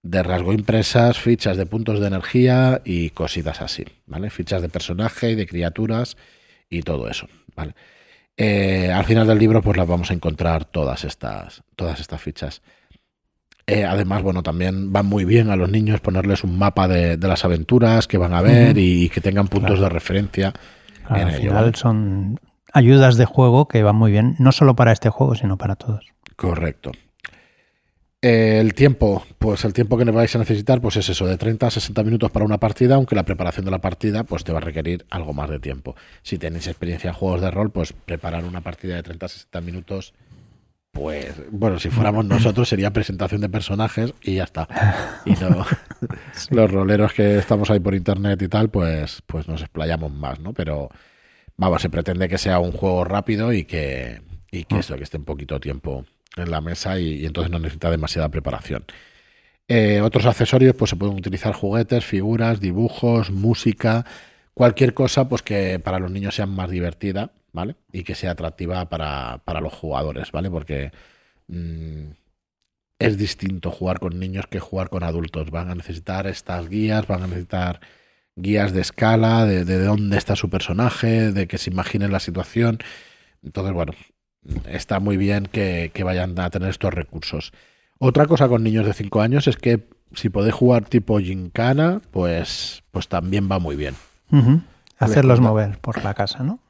de 0.03 0.23
rasgo 0.23 0.53
impresas, 0.53 1.19
fichas 1.19 1.57
de 1.57 1.67
puntos 1.67 2.01
de 2.01 2.07
energía 2.07 2.81
y 2.85 3.11
cositas 3.11 3.61
así, 3.61 3.85
¿vale? 4.07 4.31
Fichas 4.31 4.63
de 4.63 4.69
personaje 4.69 5.31
y 5.31 5.35
de 5.35 5.47
criaturas 5.47 6.17
y 6.71 6.83
todo 6.83 7.09
eso, 7.09 7.29
¿vale? 7.57 7.75
Eh, 8.37 8.93
al 8.93 9.05
final 9.05 9.27
del 9.27 9.39
libro 9.39 9.63
pues 9.63 9.77
las 9.77 9.89
vamos 9.89 10.11
a 10.11 10.15
encontrar 10.15 10.65
todas 10.65 11.05
estas, 11.05 11.63
todas 11.75 11.99
estas 11.99 12.21
fichas. 12.21 12.63
Eh, 13.69 13.85
además, 13.85 14.23
bueno, 14.23 14.43
también 14.43 14.95
va 14.97 15.03
muy 15.03 15.27
bien 15.27 15.51
a 15.51 15.57
los 15.57 15.71
niños 15.71 16.01
ponerles 16.01 16.43
un 16.43 16.59
mapa 16.59 16.89
de, 16.89 17.19
las 17.19 17.45
aventuras 17.45 18.09
que 18.09 18.17
van 18.17 18.33
a 18.33 18.41
ver 18.41 18.79
y, 18.79 19.11
que 19.11 19.21
tengan 19.21 19.47
puntos 19.49 19.79
de 19.79 19.91
referencia. 19.91 20.55
al 21.05 21.33
final 21.33 21.75
son 21.75 22.41
ayudas 22.73 23.19
de 23.19 23.27
juego 23.27 23.69
que 23.69 23.83
van 23.83 23.95
muy 23.95 24.11
bien, 24.11 24.37
no 24.39 24.53
solo 24.53 24.75
para 24.75 24.93
este 24.93 25.11
juego, 25.11 25.35
sino 25.35 25.59
para 25.59 25.77
todos. 25.77 26.07
Correcto. 26.35 26.93
Eh, 28.23 28.59
el 28.59 28.73
tiempo, 28.73 29.23
pues 29.39 29.67
el 29.67 29.75
tiempo 29.75 29.99
que 29.99 30.05
vais 30.05 30.35
a 30.35 30.39
necesitar, 30.39 30.81
pues 30.81 30.97
es 30.97 31.11
eso, 31.11 31.27
de 31.27 31.37
30 31.37 31.67
a 31.67 31.71
60 31.71 32.03
minutos 32.05 32.31
para 32.31 32.47
una 32.47 32.59
partida, 32.59 32.95
aunque 32.95 33.15
la 33.15 33.25
preparación 33.25 33.67
de 33.67 33.71
la 33.71 33.83
partida, 33.83 34.25
pues 34.25 34.45
te 34.45 34.53
va 34.53 34.59
a 34.59 34.63
requerir 34.63 35.05
algo 35.11 35.35
más 35.35 35.51
de 35.51 35.61
tiempo. 35.61 35.95
Si 36.23 36.39
tenéis 36.39 36.69
experiencia 36.69 37.09
en 37.09 37.15
juegos 37.15 37.43
de 37.43 37.51
rol, 37.51 37.71
pues 37.71 37.93
preparar 37.93 38.47
una 38.47 38.63
partida 38.63 38.97
de 38.97 39.03
30 39.03 39.27
a 39.27 39.29
60 39.29 39.61
minutos 39.61 40.15
pues, 40.93 41.35
bueno, 41.51 41.79
si 41.79 41.91
fuéramos 41.91 42.25
nosotros 42.25 42.69
sería 42.69 42.93
presentación 42.93 43.41
de 43.41 43.49
personajes 43.49 44.15
y 44.23 44.37
ya 44.37 44.45
está. 44.45 44.69
Y 45.25 45.33
no, 45.33 45.65
los 46.51 46.71
roleros 46.71 47.13
que 47.13 47.39
estamos 47.39 47.71
ahí 47.71 47.81
por 47.81 47.95
internet 47.95 48.41
y 48.43 48.49
tal, 48.49 48.71
pues, 48.71 49.23
pues 49.27 49.47
nos 49.49 49.61
explayamos 49.61 50.13
más, 50.13 50.41
¿no? 50.41 50.53
Pero, 50.53 50.89
vamos, 51.57 51.83
se 51.83 51.91
pretende 51.91 52.29
que 52.29 52.39
sea 52.39 52.59
un 52.59 52.73
juego 52.73 53.05
rápido 53.05 53.53
y 53.53 53.65
que, 53.65 54.23
y 54.51 54.65
que 54.65 54.77
mm. 54.77 54.79
eso, 54.79 54.97
que 54.97 55.05
esté 55.05 55.19
un 55.19 55.25
poquito 55.25 55.61
tiempo 55.61 56.05
en 56.37 56.51
la 56.51 56.61
mesa 56.61 56.99
y, 56.99 57.27
entonces 57.27 57.51
no 57.51 57.59
necesita 57.59 57.91
demasiada 57.91 58.29
preparación. 58.29 58.85
Eh, 59.69 60.01
otros 60.01 60.25
accesorios, 60.25 60.75
pues 60.75 60.91
se 60.91 60.97
pueden 60.97 61.17
utilizar 61.17 61.53
juguetes, 61.53 62.05
figuras, 62.05 62.61
dibujos, 62.61 63.31
música, 63.31 64.07
cualquier 64.55 64.95
cosa, 64.95 65.29
pues 65.29 65.43
que 65.43 65.79
para 65.79 65.99
los 65.99 66.11
niños 66.11 66.35
sea 66.35 66.47
más 66.47 66.71
divertida 66.71 67.33
¿vale? 67.53 67.77
Y 67.93 68.05
que 68.05 68.15
sea 68.15 68.33
atractiva 68.33 68.89
para, 68.89 69.41
los 69.61 69.73
jugadores, 69.73 70.33
¿vale? 70.33 70.51
Porque 70.51 70.93
mm, 71.49 72.11
es 72.99 73.17
distinto 73.17 73.71
jugar 73.71 74.01
con 74.01 74.19
niños 74.19 74.47
que 74.47 74.61
jugar 74.61 74.91
con 74.91 75.03
adultos. 75.03 75.51
Van 75.51 75.71
a 75.71 75.75
necesitar 75.75 76.27
estas 76.27 76.69
guías, 76.69 77.07
van 77.07 77.23
a 77.23 77.27
necesitar 77.27 77.81
guías 78.37 78.73
de 78.73 78.81
escala, 78.81 79.45
de, 79.47 79.65
dónde 79.85 80.17
está 80.17 80.37
su 80.37 80.49
personaje, 80.49 81.33
de 81.33 81.47
que 81.47 81.59
se 81.59 81.71
imaginen 81.71 82.13
la 82.13 82.21
situación. 82.21 82.79
Entonces, 83.43 83.73
bueno, 83.73 83.93
está 84.67 85.01
muy 85.01 85.17
bien 85.17 85.47
que, 85.47 85.93
vayan 86.05 86.39
a 86.39 86.51
tener 86.51 86.71
estos 86.71 86.95
recursos. 86.95 87.53
Otra 87.99 88.27
cosa 88.27 88.49
con 88.49 88.63
niños 88.63 88.87
de 88.87 88.93
5 88.93 89.21
años 89.21 89.49
es 89.49 89.57
que 89.57 89.89
si 90.15 90.29
podéis 90.29 90.55
jugar 90.55 90.85
tipo 90.85 91.19
gincana, 91.19 92.01
pues, 92.13 92.85
pues 92.93 93.09
también 93.09 93.49
va 93.51 93.59
muy 93.59 93.77
bien. 93.77 93.95
Hacerlos 94.99 95.41
mover 95.41 95.79
por 95.79 96.03
la 96.05 96.15
casa, 96.15 96.43
¿no? 96.45 96.61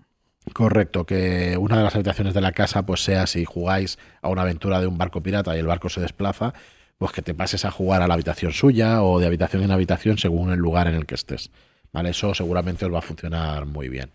Correcto, 0.52 1.04
que 1.04 1.56
una 1.58 1.76
de 1.76 1.82
las 1.82 1.94
habitaciones 1.94 2.34
de 2.34 2.40
la 2.40 2.52
casa 2.52 2.86
pues 2.86 3.02
sea 3.02 3.26
si 3.26 3.44
jugáis 3.44 3.98
a 4.22 4.28
una 4.28 4.42
aventura 4.42 4.80
de 4.80 4.86
un 4.86 4.98
barco 4.98 5.22
pirata 5.22 5.54
y 5.56 5.58
el 5.58 5.66
barco 5.66 5.88
se 5.88 6.00
desplaza, 6.00 6.54
pues 6.96 7.12
que 7.12 7.22
te 7.22 7.34
pases 7.34 7.64
a 7.64 7.70
jugar 7.70 8.02
a 8.02 8.08
la 8.08 8.14
habitación 8.14 8.52
suya 8.52 9.02
o 9.02 9.20
de 9.20 9.26
habitación 9.26 9.62
en 9.62 9.70
habitación 9.70 10.18
según 10.18 10.52
el 10.52 10.58
lugar 10.58 10.88
en 10.88 10.94
el 10.94 11.06
que 11.06 11.14
estés. 11.14 11.50
¿Vale? 11.92 12.10
Eso 12.10 12.34
seguramente 12.34 12.84
os 12.84 12.92
va 12.92 12.98
a 12.98 13.02
funcionar 13.02 13.66
muy 13.66 13.88
bien. 13.88 14.10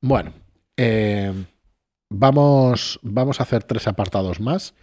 Bueno, 0.00 0.32
eh, 0.76 1.32
vamos, 2.08 2.98
vamos 3.02 3.40
a 3.40 3.42
hacer 3.44 3.62
tres 3.64 3.86
apartados 3.86 4.40
más 4.40 4.74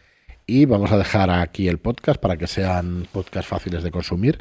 y 0.46 0.66
vamos 0.66 0.92
a 0.92 0.98
dejar 0.98 1.30
aquí 1.30 1.68
el 1.68 1.80
podcast 1.80 2.22
para 2.22 2.38
que 2.38 2.48
sean 2.48 3.08
podcasts 3.12 3.50
fáciles 3.50 3.84
de 3.84 3.92
consumir. 3.92 4.40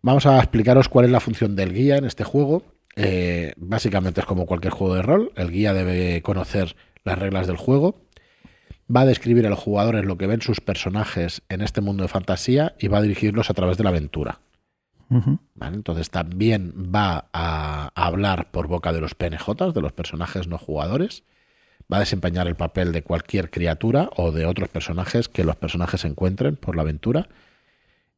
Vamos 0.00 0.26
a 0.26 0.38
explicaros 0.38 0.88
cuál 0.88 1.06
es 1.06 1.10
la 1.10 1.20
función 1.20 1.56
del 1.56 1.72
guía 1.72 1.96
en 1.96 2.04
este 2.04 2.24
juego 2.24 2.73
eh, 2.96 3.54
básicamente 3.56 4.20
es 4.20 4.26
como 4.26 4.46
cualquier 4.46 4.72
juego 4.72 4.94
de 4.94 5.02
rol. 5.02 5.32
El 5.36 5.50
guía 5.50 5.74
debe 5.74 6.22
conocer 6.22 6.76
las 7.04 7.18
reglas 7.18 7.46
del 7.46 7.56
juego. 7.56 8.00
Va 8.94 9.02
a 9.02 9.06
describir 9.06 9.46
a 9.46 9.50
los 9.50 9.58
jugadores 9.58 10.04
lo 10.04 10.18
que 10.18 10.26
ven 10.26 10.42
sus 10.42 10.60
personajes 10.60 11.42
en 11.48 11.62
este 11.62 11.80
mundo 11.80 12.02
de 12.02 12.08
fantasía 12.08 12.74
y 12.78 12.88
va 12.88 12.98
a 12.98 13.02
dirigirlos 13.02 13.50
a 13.50 13.54
través 13.54 13.76
de 13.78 13.84
la 13.84 13.90
aventura. 13.90 14.40
Entonces 15.60 16.10
también 16.10 16.72
va 16.94 17.28
a 17.32 17.92
hablar 17.94 18.50
por 18.50 18.66
boca 18.66 18.92
de 18.92 19.00
los 19.00 19.14
PNJ, 19.14 19.72
de 19.72 19.80
los 19.80 19.92
personajes 19.92 20.48
no 20.48 20.58
jugadores. 20.58 21.22
Va 21.92 21.98
a 21.98 22.00
desempeñar 22.00 22.48
el 22.48 22.56
papel 22.56 22.92
de 22.92 23.02
cualquier 23.02 23.50
criatura 23.50 24.10
o 24.16 24.32
de 24.32 24.46
otros 24.46 24.68
personajes 24.70 25.28
que 25.28 25.44
los 25.44 25.56
personajes 25.56 26.04
encuentren 26.04 26.56
por 26.56 26.74
la 26.74 26.82
aventura. 26.82 27.28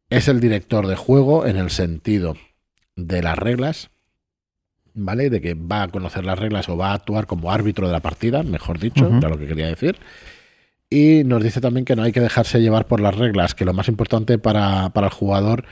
Es 0.08 0.28
el 0.28 0.40
director 0.40 0.86
de 0.86 0.96
juego 0.96 1.46
en 1.46 1.56
el 1.56 1.70
sentido 1.70 2.36
de 2.94 3.22
las 3.22 3.36
reglas, 3.36 3.90
¿vale? 4.96 5.30
De 5.30 5.40
que 5.40 5.54
va 5.54 5.84
a 5.84 5.88
conocer 5.88 6.24
las 6.24 6.38
reglas 6.38 6.68
o 6.68 6.76
va 6.76 6.90
a 6.90 6.94
actuar 6.94 7.26
como 7.26 7.52
árbitro 7.52 7.86
de 7.86 7.92
la 7.92 8.00
partida, 8.00 8.42
mejor 8.42 8.80
dicho, 8.80 9.06
era 9.06 9.28
lo 9.28 9.38
que 9.38 9.46
quería 9.46 9.68
decir. 9.68 9.96
Y 10.88 11.22
nos 11.24 11.42
dice 11.42 11.60
también 11.60 11.84
que 11.84 11.96
no 11.96 12.02
hay 12.02 12.12
que 12.12 12.20
dejarse 12.20 12.60
llevar 12.60 12.86
por 12.86 13.00
las 13.00 13.16
reglas, 13.16 13.54
que 13.54 13.64
lo 13.64 13.72
más 13.72 13.88
importante 13.88 14.38
para, 14.38 14.92
el 14.94 15.08
jugador 15.10 15.64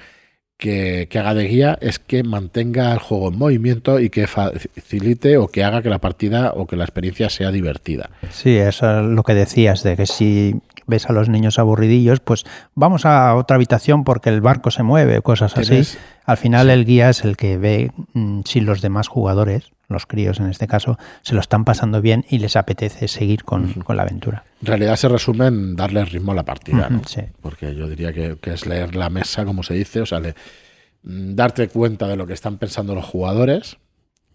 que, 0.59 1.09
haga 1.13 1.35
de 1.35 1.47
guía 1.47 1.79
es 1.81 1.99
que 1.99 2.23
mantenga 2.25 2.93
el 2.93 2.99
juego 2.99 3.29
en 3.29 3.39
movimiento 3.39 4.01
y 4.01 4.11
que 4.11 4.27
facilite 4.27 5.37
o 5.37 5.49
que 5.49 5.63
haga 5.63 5.83
que 5.83 5.89
la 5.89 6.01
partida 6.01 6.53
o 6.55 6.67
que 6.67 6.77
la 6.77 6.85
experiencia 6.85 7.31
sea 7.31 7.53
divertida. 7.53 8.11
Sí, 8.31 8.57
eso 8.57 9.01
es 9.01 9.07
lo 9.07 9.23
que 9.23 9.35
decías, 9.35 9.85
de 9.85 9.97
que 9.97 10.07
si 10.07 10.61
ves 10.87 11.07
a 11.07 11.13
los 11.13 11.29
niños 11.29 11.59
aburridillos, 11.59 12.21
pues 12.21 12.45
vamos 12.75 13.07
a 13.07 13.35
otra 13.35 13.57
habitación 13.57 14.05
porque 14.05 14.31
el 14.31 14.41
barco 14.41 14.71
se 14.71 14.83
mueve, 14.83 15.21
cosas 15.23 15.57
así. 15.57 15.83
Al 16.25 16.37
final 16.37 16.71
el 16.71 16.85
guía 16.85 17.11
es 17.11 17.25
el 17.25 17.37
que 17.37 17.59
ve 17.59 17.93
mm, 18.13 18.41
si 18.45 18.61
los 18.61 18.81
demás 18.81 19.09
jugadores, 19.09 19.73
los 19.89 20.07
críos 20.07 20.41
en 20.41 20.49
este 20.49 20.67
caso, 20.67 20.99
se 21.23 21.35
lo 21.35 21.41
están 21.41 21.65
pasando 21.65 22.01
bien 22.01 22.25
y 22.29 22.39
les 22.39 22.57
apetece 22.57 23.09
seguir 23.09 23.45
con, 23.45 23.75
la 23.89 24.03
aventura. 24.03 24.45
En 24.61 24.67
realidad 24.67 24.97
se 24.97 25.09
resume 25.09 25.47
en 25.47 25.77
darle 25.77 26.05
ritmo 26.05 26.33
a 26.33 26.35
la 26.35 26.45
partida, 26.45 26.89
¿no? 26.89 27.03
Porque 27.43 27.75
yo 27.75 27.89
diría 27.89 28.13
que, 28.13 28.39
es 28.43 28.67
leer 28.67 28.95
la 28.95 29.11
mesa, 29.11 29.45
como 29.45 29.63
se 29.63 29.75
dice, 29.75 30.01
o 30.01 30.07
sea, 30.07 30.21
mm, 30.21 31.35
darte 31.35 31.69
cuenta 31.69 32.09
de 32.09 32.17
lo 32.17 32.27
que 32.27 32.35
están 32.35 32.59
pensando 32.59 32.95
los 32.95 33.05
jugadores 33.05 33.79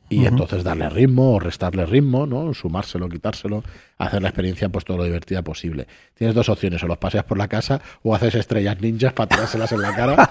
y 0.10 0.26
entonces 0.26 0.64
darle 0.64 0.90
ritmo 0.90 1.34
o 1.34 1.40
restarle 1.40 1.86
ritmo, 1.86 2.26
¿no? 2.26 2.54
Sumárselo, 2.54 3.08
quitárselo, 3.08 3.64
hacer 3.98 4.22
la 4.22 4.30
experiencia 4.30 4.70
pues 4.70 4.84
todo 4.84 4.98
lo 4.98 5.04
divertida 5.04 5.44
posible. 5.44 5.88
Tienes 6.16 6.36
dos 6.36 6.50
opciones, 6.50 6.84
o 6.84 6.88
los 6.88 6.98
paseas 6.98 7.24
por 7.26 7.38
la 7.38 7.48
casa 7.48 7.80
o 8.02 8.16
haces 8.16 8.36
estrellas 8.36 8.82
ninjas 8.82 9.14
para 9.14 9.30
tirárselas 9.30 9.72
en 9.72 9.82
la 9.82 9.96
cara. 9.96 10.30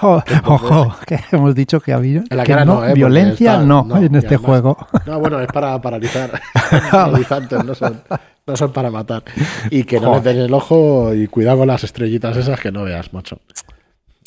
Ojo, 0.02 0.96
que 1.06 1.20
hemos 1.30 1.54
dicho 1.54 1.80
que 1.80 1.92
había 1.92 2.24
en 2.28 2.36
la 2.36 2.44
cara 2.44 2.64
no, 2.64 2.84
¿eh? 2.84 2.94
violencia 2.94 3.58
no, 3.58 3.86
en 3.96 4.14
este 4.16 4.36
juego. 4.36 4.76
No, 5.06 5.20
bueno, 5.20 5.38
es 5.40 5.48
para 5.48 5.80
paralizar. 5.82 6.40
Paralizantes, 6.90 7.62
no 7.62 7.74
son, 7.74 8.02
no 8.46 8.56
son 8.56 8.72
para 8.72 8.90
matar. 8.90 9.22
Y 9.70 9.84
que 9.84 10.00
no 10.00 10.20
den 10.20 10.38
el 10.38 10.54
ojo 10.54 11.12
y 11.14 11.26
cuidado 11.26 11.58
con 11.58 11.68
las 11.68 11.84
estrellitas 11.84 12.36
esas 12.36 12.58
que 12.58 12.72
no 12.72 12.84
veas, 12.84 13.12
macho. 13.12 13.38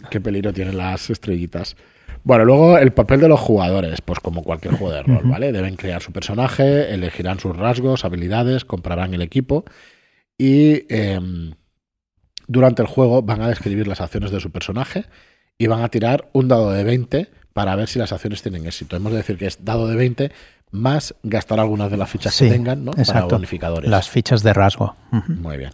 Qué 0.10 0.22
peligro 0.22 0.54
tienen 0.54 0.78
las 0.78 1.10
estrellitas. 1.10 1.76
Bueno, 2.28 2.44
luego 2.44 2.78
el 2.78 2.92
papel 2.92 3.22
de 3.22 3.30
los 3.30 3.40
jugadores, 3.40 4.02
pues 4.02 4.20
como 4.20 4.44
cualquier 4.44 4.76
juego 4.76 4.94
de 4.94 5.02
rol, 5.02 5.22
¿vale? 5.24 5.54
Deben 5.54 5.78
crear 5.78 6.02
su 6.02 6.12
personaje, 6.12 6.94
elegirán 6.94 7.40
sus 7.40 7.56
rasgos, 7.56 8.04
habilidades, 8.04 8.66
comprarán 8.66 9.14
el 9.14 9.22
equipo 9.22 9.64
y 10.38 10.94
em, 10.94 11.54
durante 12.46 12.82
el 12.82 12.90
juego 12.90 13.22
van 13.22 13.42
a 13.42 13.48
describir 13.48 13.88
las 13.88 14.02
acciones 14.02 14.32
de 14.32 14.42
su 14.42 14.52
personaje 14.52 15.06
y 15.58 15.68
van 15.68 15.82
a 15.82 15.88
tirar 15.88 16.28
un 16.34 16.50
dado 16.50 16.74
de 16.74 16.84
20 16.84 17.30
para 17.54 17.78
ver 17.78 17.88
si 17.88 17.98
las 17.98 18.12
acciones 18.12 18.42
tienen 18.42 18.66
éxito. 18.66 18.98
Hemos 18.98 19.14
de 19.14 19.20
decir 19.20 19.38
que 19.38 19.46
es 19.46 19.64
dado 19.64 19.88
de 19.88 19.96
20 19.96 20.30
más 20.72 21.16
gastar 21.24 21.62
algunas 21.62 21.90
de 21.90 21.96
las 21.96 22.10
fichas 22.10 22.38
que 22.38 22.50
tengan, 22.50 22.84
¿no? 22.84 22.92
Exacto. 22.92 23.14
Para 23.14 23.26
bonificadores. 23.38 23.90
Las 23.90 24.10
fichas 24.10 24.44
de 24.44 24.52
rasgo. 24.52 24.98
Muy 25.30 25.56
bien. 25.56 25.72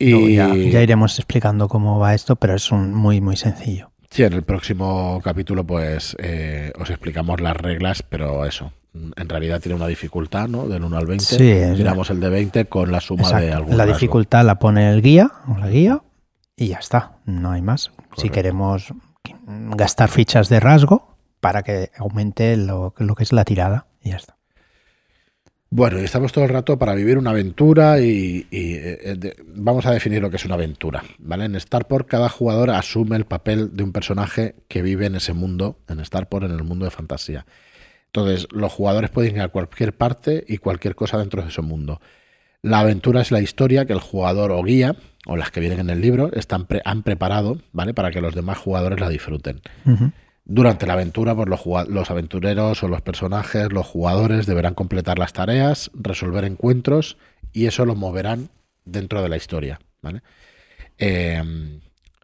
Y 0.00 0.34
ya, 0.34 0.52
ya, 0.52 0.82
iremos 0.82 1.16
explicando 1.20 1.68
cómo 1.68 2.00
va 2.00 2.12
esto, 2.12 2.34
pero 2.34 2.56
es 2.56 2.72
un 2.72 2.92
muy, 2.92 3.20
muy 3.20 3.36
sencillo. 3.36 3.92
Sí, 4.10 4.22
en 4.22 4.32
el 4.32 4.42
próximo 4.42 5.20
capítulo 5.22 5.64
pues 5.64 6.16
eh, 6.18 6.72
os 6.78 6.90
explicamos 6.90 7.40
las 7.40 7.56
reglas, 7.56 8.02
pero 8.02 8.44
eso, 8.44 8.72
en 8.94 9.28
realidad 9.28 9.60
tiene 9.60 9.76
una 9.76 9.86
dificultad, 9.86 10.48
¿no? 10.48 10.68
Del 10.68 10.84
1 10.84 10.96
al 10.96 11.06
20. 11.06 11.24
Sí, 11.24 11.54
Miramos 11.76 12.10
el 12.10 12.20
de 12.20 12.28
20 12.28 12.64
con 12.66 12.92
la 12.92 13.00
suma 13.00 13.40
de 13.40 13.52
algún 13.52 13.76
La 13.76 13.86
dificultad 13.86 14.44
la 14.44 14.58
pone 14.58 14.90
el 14.92 15.02
guía 15.02 15.30
o 15.48 15.58
la 15.58 15.68
guía 15.68 16.02
y 16.56 16.68
ya 16.68 16.78
está, 16.78 17.18
no 17.24 17.50
hay 17.50 17.62
más. 17.62 17.92
Si 18.16 18.30
queremos 18.30 18.92
gastar 19.46 20.08
fichas 20.08 20.48
de 20.48 20.60
rasgo 20.60 21.16
para 21.40 21.62
que 21.62 21.90
aumente 21.98 22.56
lo, 22.56 22.94
lo 22.96 23.14
que 23.14 23.24
es 23.24 23.32
la 23.32 23.44
tirada 23.44 23.86
y 24.02 24.10
ya 24.10 24.16
está. 24.16 24.35
Bueno, 25.68 26.00
y 26.00 26.04
estamos 26.04 26.32
todo 26.32 26.44
el 26.44 26.50
rato 26.50 26.78
para 26.78 26.94
vivir 26.94 27.18
una 27.18 27.30
aventura 27.30 28.00
y, 28.00 28.46
eh, 28.50 29.34
vamos 29.46 29.84
a 29.84 29.90
definir 29.90 30.22
lo 30.22 30.30
que 30.30 30.36
es 30.36 30.44
una 30.44 30.54
aventura. 30.54 31.02
¿vale? 31.18 31.44
En 31.44 31.58
Starport 31.58 32.08
cada 32.08 32.28
jugador 32.28 32.70
asume 32.70 33.16
el 33.16 33.24
papel 33.24 33.76
de 33.76 33.82
un 33.82 33.92
personaje 33.92 34.54
que 34.68 34.82
vive 34.82 35.06
en 35.06 35.16
ese 35.16 35.32
mundo, 35.32 35.78
en 35.88 36.04
Starport, 36.04 36.44
en 36.44 36.52
el 36.52 36.62
mundo 36.62 36.84
de 36.84 36.92
fantasía. 36.92 37.46
Entonces, 38.06 38.46
los 38.52 38.72
jugadores 38.72 39.10
pueden 39.10 39.36
ir 39.36 39.42
a 39.42 39.48
cualquier 39.48 39.92
parte 39.92 40.44
y 40.46 40.58
cualquier 40.58 40.94
cosa 40.94 41.18
dentro 41.18 41.42
de 41.42 41.48
ese 41.48 41.62
mundo. 41.62 42.00
La 42.62 42.80
aventura 42.80 43.20
es 43.20 43.30
la 43.30 43.40
historia 43.40 43.84
que 43.84 43.92
el 43.92 44.00
jugador 44.00 44.52
o 44.52 44.62
guía, 44.62 44.96
o 45.26 45.36
las 45.36 45.50
que 45.50 45.60
vienen 45.60 45.80
en 45.80 45.90
el 45.90 46.00
libro, 46.00 46.32
están 46.32 46.66
han 46.84 47.02
preparado 47.02 47.58
¿vale? 47.72 47.92
para 47.92 48.10
que 48.10 48.20
los 48.20 48.34
demás 48.34 48.58
jugadores 48.58 49.00
la 49.00 49.08
disfruten. 49.08 49.60
Durante 50.48 50.86
la 50.86 50.92
aventura, 50.92 51.34
pues 51.34 51.48
los, 51.48 51.88
los, 51.88 52.10
aventureros 52.10 52.80
o 52.84 52.88
los 52.88 53.02
personajes, 53.02 53.72
los 53.72 53.84
jugadores 53.84 54.46
deberán 54.46 54.74
completar 54.74 55.18
las 55.18 55.32
tareas, 55.32 55.90
resolver 55.92 56.44
encuentros 56.44 57.16
y 57.52 57.66
eso 57.66 57.84
los 57.84 57.96
moverán 57.96 58.48
dentro 58.84 59.22
de 59.22 59.28
la 59.28 59.36
historia. 59.36 59.80
¿vale? 60.02 60.22
Em, 60.98 61.80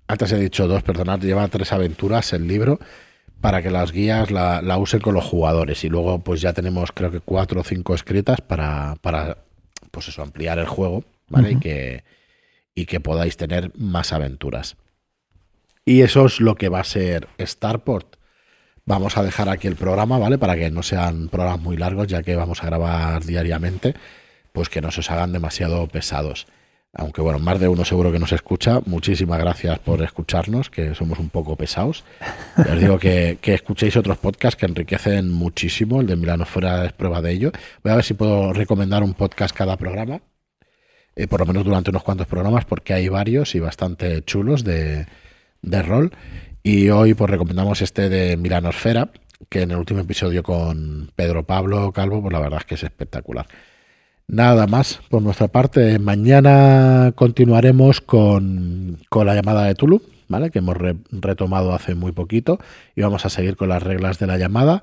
antes 0.07 0.31
he 0.31 0.39
dicho 0.39 0.69
dos, 0.69 0.85
perdonad, 0.85 1.21
lleva 1.21 1.49
tres 1.49 1.73
aventuras 1.73 2.33
el 2.33 2.47
libro 2.47 2.79
para 3.41 3.61
que 3.61 3.73
las 3.73 3.91
guías 3.91 4.31
la, 4.31 4.63
la, 4.63 4.79
usen 4.79 5.01
con 5.01 5.15
los 5.15 5.25
jugadores 5.25 5.83
y 5.83 5.89
luego 5.89 6.21
pues 6.21 6.41
ya 6.41 6.53
tenemos 6.53 6.93
creo 6.93 7.11
que 7.11 7.19
cuatro 7.19 7.63
o 7.63 7.65
cinco 7.65 7.93
escritas 7.93 8.41
para, 8.41 8.95
para 9.01 9.39
pues 9.91 10.07
eso, 10.07 10.23
ampliar 10.23 10.61
el 10.61 10.67
juego 10.67 11.03
¿vale? 11.29 11.53
y, 11.53 11.57
que, 11.59 12.05
y 12.77 12.87
que 12.87 13.01
podáis 13.01 13.37
tener 13.37 13.73
más 13.77 14.13
aventuras. 14.13 14.77
Y 15.85 16.03
eso 16.03 16.27
es 16.27 16.41
lo 16.41 16.55
que 16.55 16.69
va 16.69 16.81
a 16.81 16.85
ser 16.85 17.29
Starport. 17.41 18.17
Vamos 18.85 19.17
a 19.17 19.23
dejar 19.23 19.49
aquí 19.49 19.69
el 19.69 19.77
programa, 19.77 20.19
¿vale? 20.19 20.39
Para 20.39 20.57
que 20.57 20.71
no 20.71 20.83
sean 20.83 21.29
programas 21.29 21.61
muy 21.61 21.77
largos, 21.77 22.07
ya 22.07 22.23
que 22.23 22.37
vamos 22.37 22.63
a 22.63 22.67
grabar 22.67 23.25
diariamente, 23.25 23.95
pues 24.53 24.69
que 24.69 24.81
no 24.81 24.91
se 24.91 25.01
os 25.01 25.11
hagan 25.11 25.33
demasiado 25.33 25.87
pesados. 25.89 26.47
Aunque 26.95 27.23
bueno, 27.23 27.39
más 27.39 27.59
de 27.59 27.69
uno 27.69 27.85
seguro 27.85 28.13
que 28.13 28.19
nos 28.19 28.33
escucha. 28.33 28.81
Muchísimas 28.85 29.39
gracias 29.39 29.79
por 29.79 30.03
escucharnos, 30.03 30.69
que 30.69 30.95
somos 30.95 31.19
un 31.19 31.31
poco 31.31 31.57
pesados. 31.57 32.05
os 32.57 32.79
digo 32.79 32.99
que, 32.99 33.39
escuchéis 33.43 33.97
otros 33.97 34.19
podcasts 34.19 34.59
que 34.59 34.67
enriquecen 34.67 35.31
muchísimo. 35.31 36.01
El 36.01 36.07
de 36.07 36.17
Milano 36.17 36.45
Fuera 36.45 36.85
es 36.85 36.93
prueba 36.93 37.23
de 37.23 37.33
ello. 37.33 37.53
Voy 37.83 37.93
a 37.93 37.97
ver 37.97 38.05
si 38.05 38.15
puedo 38.15 38.53
recomendar 38.53 39.03
un 39.03 39.15
podcast 39.15 39.57
cada 39.57 39.77
programa. 39.77 40.21
Eh, 41.17 41.27
por 41.27 41.41
lo 41.41 41.47
menos 41.47 41.65
durante 41.65 41.91
unos 41.91 42.03
cuantos 42.03 42.27
programas, 42.27 42.65
porque 42.65 42.95
hay 42.95 43.09
varios 43.09 43.55
y 43.55 43.61
bastante 43.61 44.23
chulos 44.25 44.65
de, 44.65 45.07
de 45.63 45.83
rol. 45.83 46.13
Y 46.63 46.91
hoy 46.91 47.15
pues 47.15 47.31
recomendamos 47.31 47.83
este 47.83 48.09
de 48.09 48.37
Milanosfera, 48.37 49.11
que 49.49 49.63
en 49.63 49.71
el 49.71 49.79
último 49.79 50.01
episodio 50.01 50.43
con 50.43 51.11
Pedro 51.17 51.45
Pablo 51.45 51.93
Calvo, 51.93 52.21
pues 52.21 52.33
la 52.33 52.41
verdad 52.41 52.61
es 52.61 52.67
que 52.67 52.75
es 52.75 52.83
espectacular. 52.85 53.47
Nada 54.29 54.67
más 54.67 55.01
por 55.11 55.23
nuestra 55.23 55.49
parte. 55.49 55.99
Mañana 55.99 57.13
continuaremos 57.17 58.01
con, 58.01 58.99
con 59.09 59.27
la 59.27 59.35
llamada 59.35 59.65
de 59.65 59.75
Tulu, 59.75 60.03
¿vale? 60.29 60.51
Que 60.51 60.61
hemos 60.61 60.77
retomado 61.11 61.75
hace 61.75 61.95
muy 61.95 62.13
poquito. 62.13 62.59
Y 62.95 63.03
vamos 63.03 63.27
a 63.27 63.29
seguir 63.29 63.57
con 63.57 63.69
las 63.69 63.83
reglas 63.83 64.19
de 64.19 64.29
la 64.29 64.39
llamada. 64.39 64.81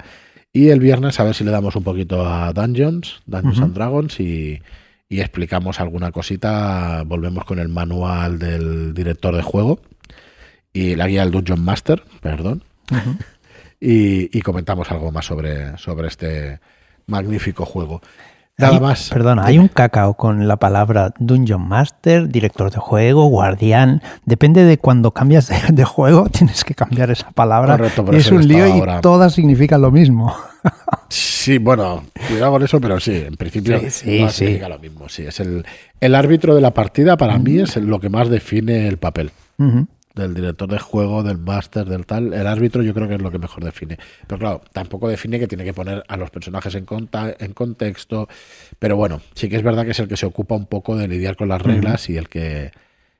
Y 0.52 0.70
el 0.70 0.80
viernes 0.80 1.20
a 1.20 1.24
ver 1.24 1.36
si 1.36 1.44
le 1.44 1.52
damos 1.52 1.76
un 1.76 1.84
poquito 1.84 2.28
a 2.28 2.52
Dungeons, 2.54 3.22
Dungeons 3.26 3.62
and 3.62 3.74
Dragons 3.74 4.20
y, 4.20 4.62
y 5.08 5.22
explicamos 5.22 5.80
alguna 5.80 6.12
cosita. 6.12 7.04
Volvemos 7.06 7.46
con 7.46 7.60
el 7.60 7.70
manual 7.70 8.38
del 8.40 8.94
director 8.94 9.36
de 9.36 9.42
juego 9.42 9.80
y 10.74 10.96
la 10.96 11.08
guía 11.08 11.22
del 11.22 11.32
Dungeon 11.32 11.64
Master, 11.64 12.04
perdón. 12.22 12.64
y, 13.80 14.42
comentamos 14.42 14.92
algo 14.92 15.12
más 15.12 15.26
sobre, 15.26 15.78
sobre 15.78 16.08
este 16.08 16.60
magnífico 17.08 17.66
juego. 17.66 18.02
Nada 18.58 18.80
más. 18.82 19.10
Perdona, 19.10 19.46
hay 19.46 19.58
un 19.58 19.70
cacao 19.70 20.16
con 20.16 20.50
la 20.50 20.58
palabra 20.58 21.14
Dungeon 21.18 21.66
Master, 21.66 22.28
director 22.28 22.72
de 22.72 22.78
juego, 22.78 23.28
guardián. 23.28 24.02
Depende 24.26 24.66
de 24.66 24.78
cuando 24.78 25.12
cambias 25.12 25.50
de, 25.70 25.84
juego, 25.86 26.30
tienes 26.32 26.66
que 26.66 26.76
cambiar 26.76 27.10
esa 27.10 27.32
palabra. 27.32 27.80
es 28.12 28.32
un 28.32 28.46
lío 28.46 28.68
y 28.68 29.02
todas 29.02 29.34
significan 29.34 29.82
lo 29.82 29.92
mismo. 29.92 30.36
Sí, 31.12 31.58
bueno, 31.58 32.04
cuidado 32.28 32.52
con 32.52 32.64
eso, 32.64 32.80
pero 32.80 33.00
sí, 33.00 33.24
en 33.26 33.36
principio 33.36 33.80
sí, 33.90 33.90
significa 34.30 34.70
lo 34.70 34.78
mismo. 34.78 35.10
Sí, 35.10 35.24
es 35.24 35.40
el, 35.40 35.66
el 36.00 36.14
árbitro 36.14 36.54
de 36.54 36.62
la 36.62 36.74
partida 36.74 37.18
para 37.18 37.40
mí 37.40 37.58
es 37.58 37.78
lo 37.78 38.00
que 38.00 38.10
más 38.10 38.30
define 38.30 38.88
el 38.88 38.98
papel 38.98 39.32
del 40.20 40.34
director 40.34 40.70
de 40.70 40.80
juego, 40.80 41.24
del 41.24 41.38
máster, 41.38 41.86
del 41.86 42.06
tal, 42.06 42.34
el 42.34 42.46
árbitro 42.46 42.84
yo 42.84 42.94
creo 42.94 43.08
que 43.08 43.16
es 43.16 43.22
lo 43.22 43.32
que 43.32 43.40
mejor 43.40 43.64
define. 43.64 43.98
Pero 44.28 44.40
claro, 44.40 44.62
tampoco 44.72 45.08
define 45.08 45.40
que 45.40 45.48
tiene 45.48 45.64
que 45.64 45.74
poner 45.74 46.04
a 46.08 46.18
los 46.18 46.30
personajes 46.30 46.76
en, 46.76 46.86
en 47.40 47.54
contexto. 47.54 48.28
Pero 48.78 48.96
bueno, 48.96 49.22
sí 49.34 49.50
que 49.50 49.56
es 49.56 49.64
verdad 49.64 49.86
que 49.86 49.92
es 49.92 50.00
el 50.00 50.08
que 50.08 50.18
se 50.18 50.26
ocupa 50.26 50.56
un 50.56 50.68
poco 50.68 50.96
de 50.96 51.08
lidiar 51.08 51.36
con 51.36 51.50
las 51.50 51.62
reglas 51.62 52.10
y 52.10 52.18
el 52.18 52.30
que 52.30 52.72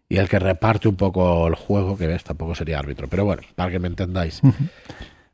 y 0.10 0.18
el 0.18 0.28
que 0.28 0.40
reparte 0.40 0.88
un 0.88 0.96
poco 0.96 1.48
el 1.48 1.54
juego, 1.54 1.96
que 1.96 2.08
ves, 2.08 2.24
tampoco 2.24 2.56
sería 2.56 2.80
árbitro. 2.80 3.08
Pero 3.08 3.26
bueno, 3.26 3.44
para 3.56 3.70
que 3.72 3.80
me 3.80 3.88
entendáis. 3.88 4.42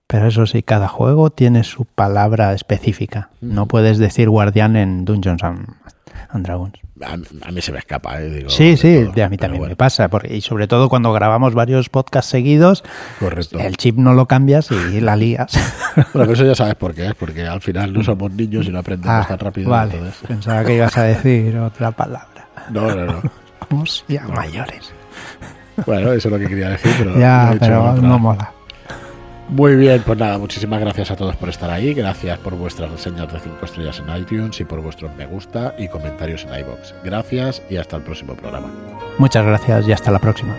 Pero 0.08 0.28
eso 0.28 0.46
sí, 0.46 0.62
cada 0.62 0.88
juego 0.88 1.32
tiene 1.32 1.64
su 1.64 1.86
palabra 1.86 2.54
específica. 2.54 3.30
No 3.42 3.66
puedes 3.66 3.98
decir 3.98 4.30
guardián 4.30 4.76
en 4.76 5.04
Dungeons 5.04 5.44
and 5.44 5.68
Dragons. 6.34 6.74
A, 7.02 7.52
mí 7.52 7.62
se 7.62 7.74
me 7.74 7.80
escapa, 7.80 8.22
¿eh? 8.22 8.46
sí, 8.48 8.78
sí, 8.78 9.06
a 9.22 9.30
mí 9.30 9.38
también 9.38 9.64
me 9.64 9.76
pasa. 9.76 10.08
Porque, 10.08 10.34
y 10.34 10.40
sobre 10.40 10.68
todo 10.68 10.88
cuando 10.88 11.12
grabamos 11.12 11.54
varios 11.54 11.90
podcasts 11.90 12.32
seguidos, 12.32 12.86
Correcto. 13.20 13.60
el 13.60 13.76
chip 13.76 13.98
no 13.98 14.14
lo 14.14 14.28
cambias 14.28 14.70
y 14.72 15.02
la 15.02 15.16
lías. 15.16 15.52
Bueno, 16.14 16.34
eso 16.34 16.44
ya 16.44 16.56
sabes 16.56 16.76
por 16.76 16.94
qué, 16.94 17.08
es 17.08 17.16
porque 17.16 17.48
al 17.48 17.62
final 17.62 17.94
no 17.94 18.04
somos 18.04 18.30
niños 18.30 18.66
y 18.66 18.70
no 18.70 18.80
aprendemos 18.80 19.16
ah, 19.16 19.26
tan 19.26 19.40
rápido. 19.40 19.70
Vale, 19.70 19.98
pensaba 20.28 20.66
que 20.66 20.76
ibas 20.76 20.98
a 20.98 21.04
decir 21.04 21.58
otra 21.58 21.92
palabra. 21.92 22.50
No, 22.70 22.94
no, 22.94 23.06
no. 23.06 23.22
Somos 23.70 24.04
ya 24.10 24.28
mayores. 24.28 24.94
Bueno, 25.86 26.12
eso 26.12 26.28
es 26.28 26.34
lo 26.34 26.38
que 26.38 26.48
quería 26.48 26.70
decir, 26.70 26.92
pero 26.98 27.18
ya, 27.18 27.56
pero 27.58 27.94
no 27.94 28.20
mola. 28.20 28.55
Muy 29.50 29.76
bien, 29.76 30.02
pues 30.06 30.18
nada, 30.18 30.38
muchísimas 30.38 30.80
gracias 30.80 31.12
a 31.12 31.16
todos 31.16 31.36
por 31.36 31.50
estar 31.50 31.70
ahí, 31.70 31.94
gracias 31.94 32.40
por 32.40 32.56
vuestras 32.56 32.92
reseñas 32.92 33.32
de 33.32 33.40
5 33.40 33.58
estrellas 33.64 34.02
en 34.06 34.18
iTunes 34.18 34.60
y 34.60 34.66
por 34.66 34.82
vuestros 34.82 35.16
me 35.16 35.28
gusta 35.28 35.76
y 35.78 35.88
comentarios 35.88 36.46
en 36.46 36.60
iBox. 36.60 36.96
Gracias 37.04 37.62
y 37.70 37.78
hasta 37.78 37.98
el 37.98 38.04
próximo 38.04 38.34
programa. 38.34 38.72
Muchas 39.18 39.46
gracias 39.46 39.88
y 39.88 39.92
hasta 39.92 40.12
la 40.12 40.20
próxima. 40.20 40.56